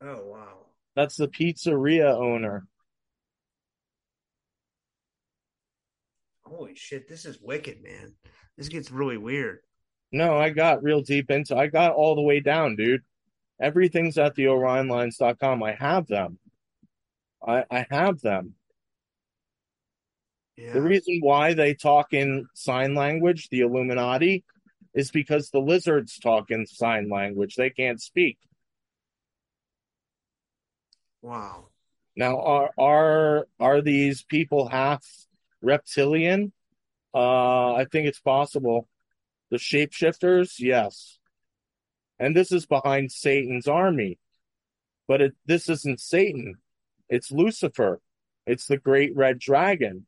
[0.00, 0.66] Oh wow.
[0.94, 2.66] That's the pizzeria owner.
[6.52, 8.14] Holy shit, this is wicked, man.
[8.58, 9.60] This gets really weird.
[10.12, 13.00] No, I got real deep into I got all the way down, dude.
[13.58, 15.62] Everything's at the orionlines.com.
[15.62, 16.38] I have them.
[17.46, 18.54] I I have them.
[20.58, 20.74] Yeah.
[20.74, 24.44] The reason why they talk in sign language, the Illuminati,
[24.92, 27.54] is because the lizards talk in sign language.
[27.54, 28.36] They can't speak.
[31.22, 31.68] wow.
[32.14, 35.02] Now, are are are these people half
[35.62, 36.52] reptilian?
[37.14, 38.88] Uh, I think it's possible.
[39.50, 41.18] The shapeshifters, yes.
[42.18, 44.18] And this is behind Satan's army.
[45.08, 46.54] But it, this isn't Satan.
[47.08, 48.00] It's Lucifer.
[48.46, 50.06] It's the great red dragon.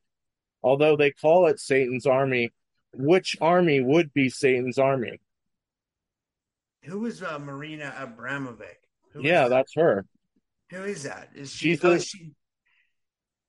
[0.63, 2.53] Although they call it Satan's army,
[2.95, 5.21] which army would be Satan's army?
[6.85, 8.77] Who is uh, Marina Abramovic?
[9.13, 9.49] Who Yeah, that?
[9.51, 10.07] that's her.
[10.71, 11.29] Who is that?
[11.35, 11.71] Is she?
[11.71, 12.31] She's oh, a- is she?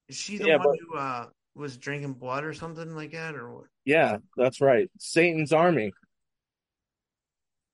[0.09, 1.25] Is she the Yeah, one but- who uh,
[1.55, 3.65] was drinking blood or something like that, or what?
[3.85, 4.89] Yeah, that's right.
[4.99, 5.93] Satan's army.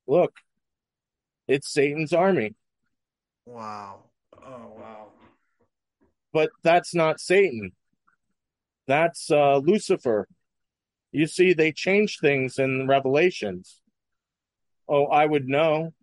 [0.08, 0.34] Look,
[1.48, 2.56] it's Satan's army.
[3.46, 4.04] Wow.
[4.34, 5.08] Oh wow.
[6.34, 7.72] but that's not Satan.
[8.88, 10.28] That's uh, Lucifer.
[11.12, 13.82] You see, they change things in Revelations.
[14.88, 15.94] Oh, I would know.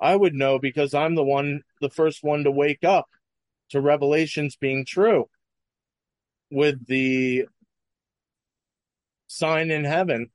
[0.00, 3.08] I would know because I'm the one, the first one to wake up
[3.70, 5.28] to Revelations being true
[6.50, 7.46] with the
[9.26, 10.30] sign in heaven.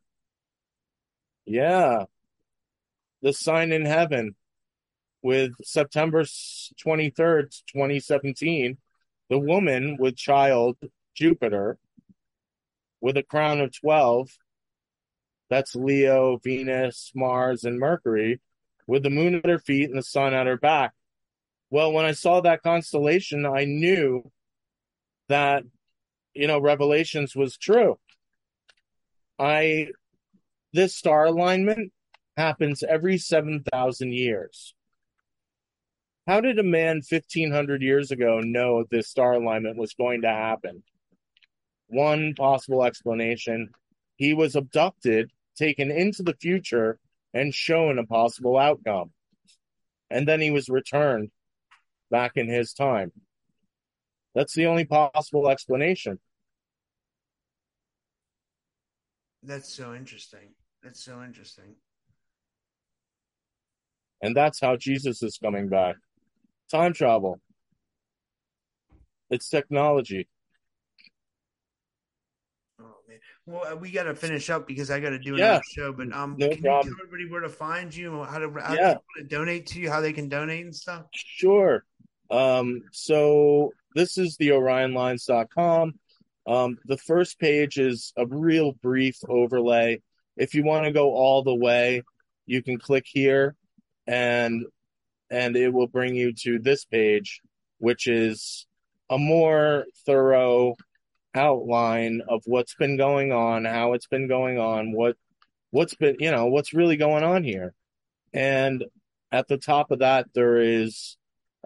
[1.46, 2.06] Yeah.
[3.22, 4.36] The sign in heaven
[5.22, 8.78] with September 23rd, 2017
[9.32, 10.76] the woman with child
[11.16, 11.78] Jupiter
[13.00, 14.30] with a crown of 12
[15.50, 18.42] that's Leo, Venus, Mars, and Mercury
[18.88, 20.92] with the moon at her feet and the sun at her back.
[21.70, 24.30] Well, when I saw that constellation, I knew
[25.30, 25.64] that,
[26.34, 28.00] you know, Revelations was true.
[29.40, 29.88] I,
[30.74, 31.92] this star alignment
[32.38, 34.74] happens every 7,000 years.
[36.28, 40.84] How did a man 1500 years ago know this star alignment was going to happen?
[41.88, 43.72] One possible explanation
[44.16, 47.00] he was abducted, taken into the future,
[47.34, 49.12] and shown a possible outcome.
[50.12, 51.32] And then he was returned
[52.12, 53.12] back in his time.
[54.34, 56.20] That's the only possible explanation.
[59.44, 60.54] That's so interesting.
[60.84, 61.76] That's so interesting.
[64.22, 65.96] And that's how Jesus is coming back.
[66.70, 67.42] Time travel.
[69.30, 70.28] It's technology.
[72.80, 73.20] Oh man.
[73.46, 75.46] Well, uh, we got to finish up because I got to do Yeah.
[75.46, 75.92] another show.
[75.94, 78.96] But um, No can you tell everybody where to find you, how to how Yeah.
[79.18, 81.06] to donate to you, how they can donate and stuff?
[81.14, 81.84] Sure.
[82.30, 85.94] Um, so this is the orionlines.com.
[86.48, 90.02] Um, the first page is a real brief overlay.
[90.38, 92.04] If you want to go all the way,
[92.46, 93.56] you can click here
[94.08, 94.66] and
[95.30, 97.42] and it will bring you to this page,
[97.78, 98.68] which is
[99.10, 100.76] a more thorough
[101.34, 105.16] outline of what's been going on, how it's been going on, what
[105.70, 107.74] what's been, you know, what's really going on here.
[108.34, 108.84] And
[109.32, 111.18] at the top of that there is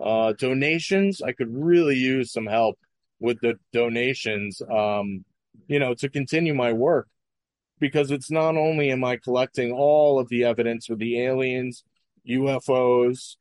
[0.02, 2.78] uh donations i could really use some help
[3.20, 5.24] with the donations um
[5.68, 7.08] you know to continue my work.
[7.78, 11.84] Because it's not only am i collecting all of the evidence with the aliens
[12.28, 13.36] ufos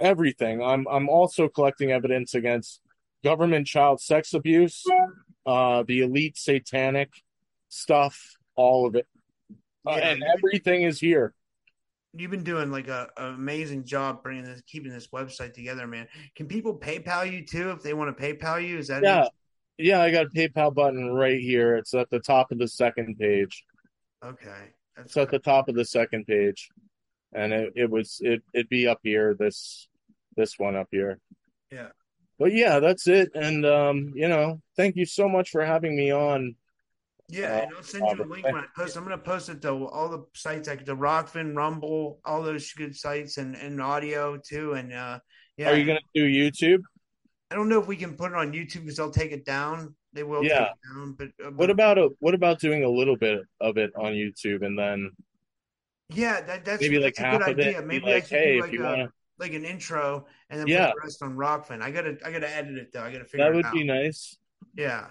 [0.00, 2.80] everything i'm i'm also collecting evidence against
[3.22, 4.82] government child sex abuse
[5.44, 7.10] uh the elite satanic
[7.68, 9.06] stuff all of it.
[9.86, 11.34] Uh, and everything is here
[12.12, 16.08] You've been doing like a, an amazing job bringing this, keeping this website together, man.
[16.34, 18.78] Can people PayPal you too if they want to PayPal you?
[18.78, 19.28] Is that Yeah.
[19.78, 21.74] Yeah, I got a PayPal button right here.
[21.76, 23.64] It's at the top of the second page.
[24.22, 26.68] Okay, that's It's at the top of the second page.
[27.32, 29.88] And it, it was it it'd be up here, this
[30.36, 31.18] this one up here.
[31.72, 31.88] Yeah.
[32.38, 33.30] But yeah, that's it.
[33.34, 36.56] And um, you know, thank you so much for having me on.
[37.30, 38.96] Yeah, Uh, and I'll send you a link when I post.
[38.96, 42.72] I'm going to post it to all the sites like the Rokfin, Rumble, all those
[42.72, 44.72] good sites, and and audio too.
[44.72, 45.20] And uh,
[45.56, 46.82] yeah, Are you gonna do YouTube?
[47.50, 49.94] I don't know if we can put it on YouTube because they'll take it down.
[50.12, 50.58] They will Yeah.
[50.58, 51.12] take it down.
[51.12, 54.64] But, uh, What about a what about doing a little bit of it on YouTube
[54.64, 55.10] and then
[56.08, 57.78] yeah, that, that's maybe like that's a half good of idea.
[57.78, 57.86] it?
[57.86, 60.26] Maybe be I like, should hey, do if like you a wanna like an intro
[60.50, 60.86] and then Yeah.
[60.86, 61.82] put the rest on Rokfin.
[61.82, 63.02] I gotta I gotta edit it though.
[63.02, 64.36] I gotta figure that would be nice.
[64.76, 65.08] Yeah,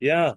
[0.00, 0.34] Yeah,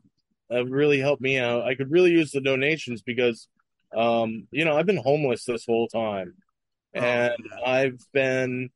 [0.52, 1.64] that would really help me out.
[1.64, 3.50] I could really use the donations because,
[3.98, 6.36] um, you know, I've been homeless this whole time,
[6.96, 7.60] Oh, and man.
[7.66, 8.70] I've been,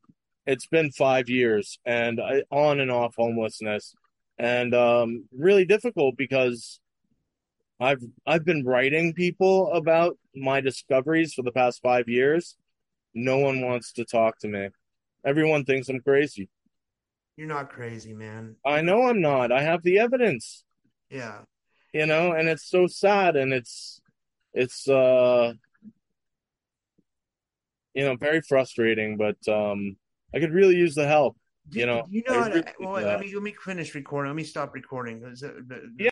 [0.46, 3.94] it's been five years, and I on and off homelessness,
[4.38, 6.80] and um, really difficult because
[7.80, 12.56] I've I've been writing people about my discoveries for the past five years.
[13.14, 14.70] No one wants to talk to me.
[15.24, 16.48] Everyone thinks I'm crazy.
[17.36, 18.56] you're not crazy, man.
[18.64, 19.52] I know I'm not.
[19.52, 20.64] I have the evidence.
[21.10, 21.40] Yeah.
[21.96, 24.02] You know, and it's so sad and it's
[24.52, 25.52] it's uh
[27.94, 29.96] you know very frustrating, but um
[30.34, 31.36] I could really use the help.
[31.70, 34.30] You know, you know I really well, let me let me finish recording.
[34.30, 35.16] Let me stop recording.
[35.40, 36.04] Yeah,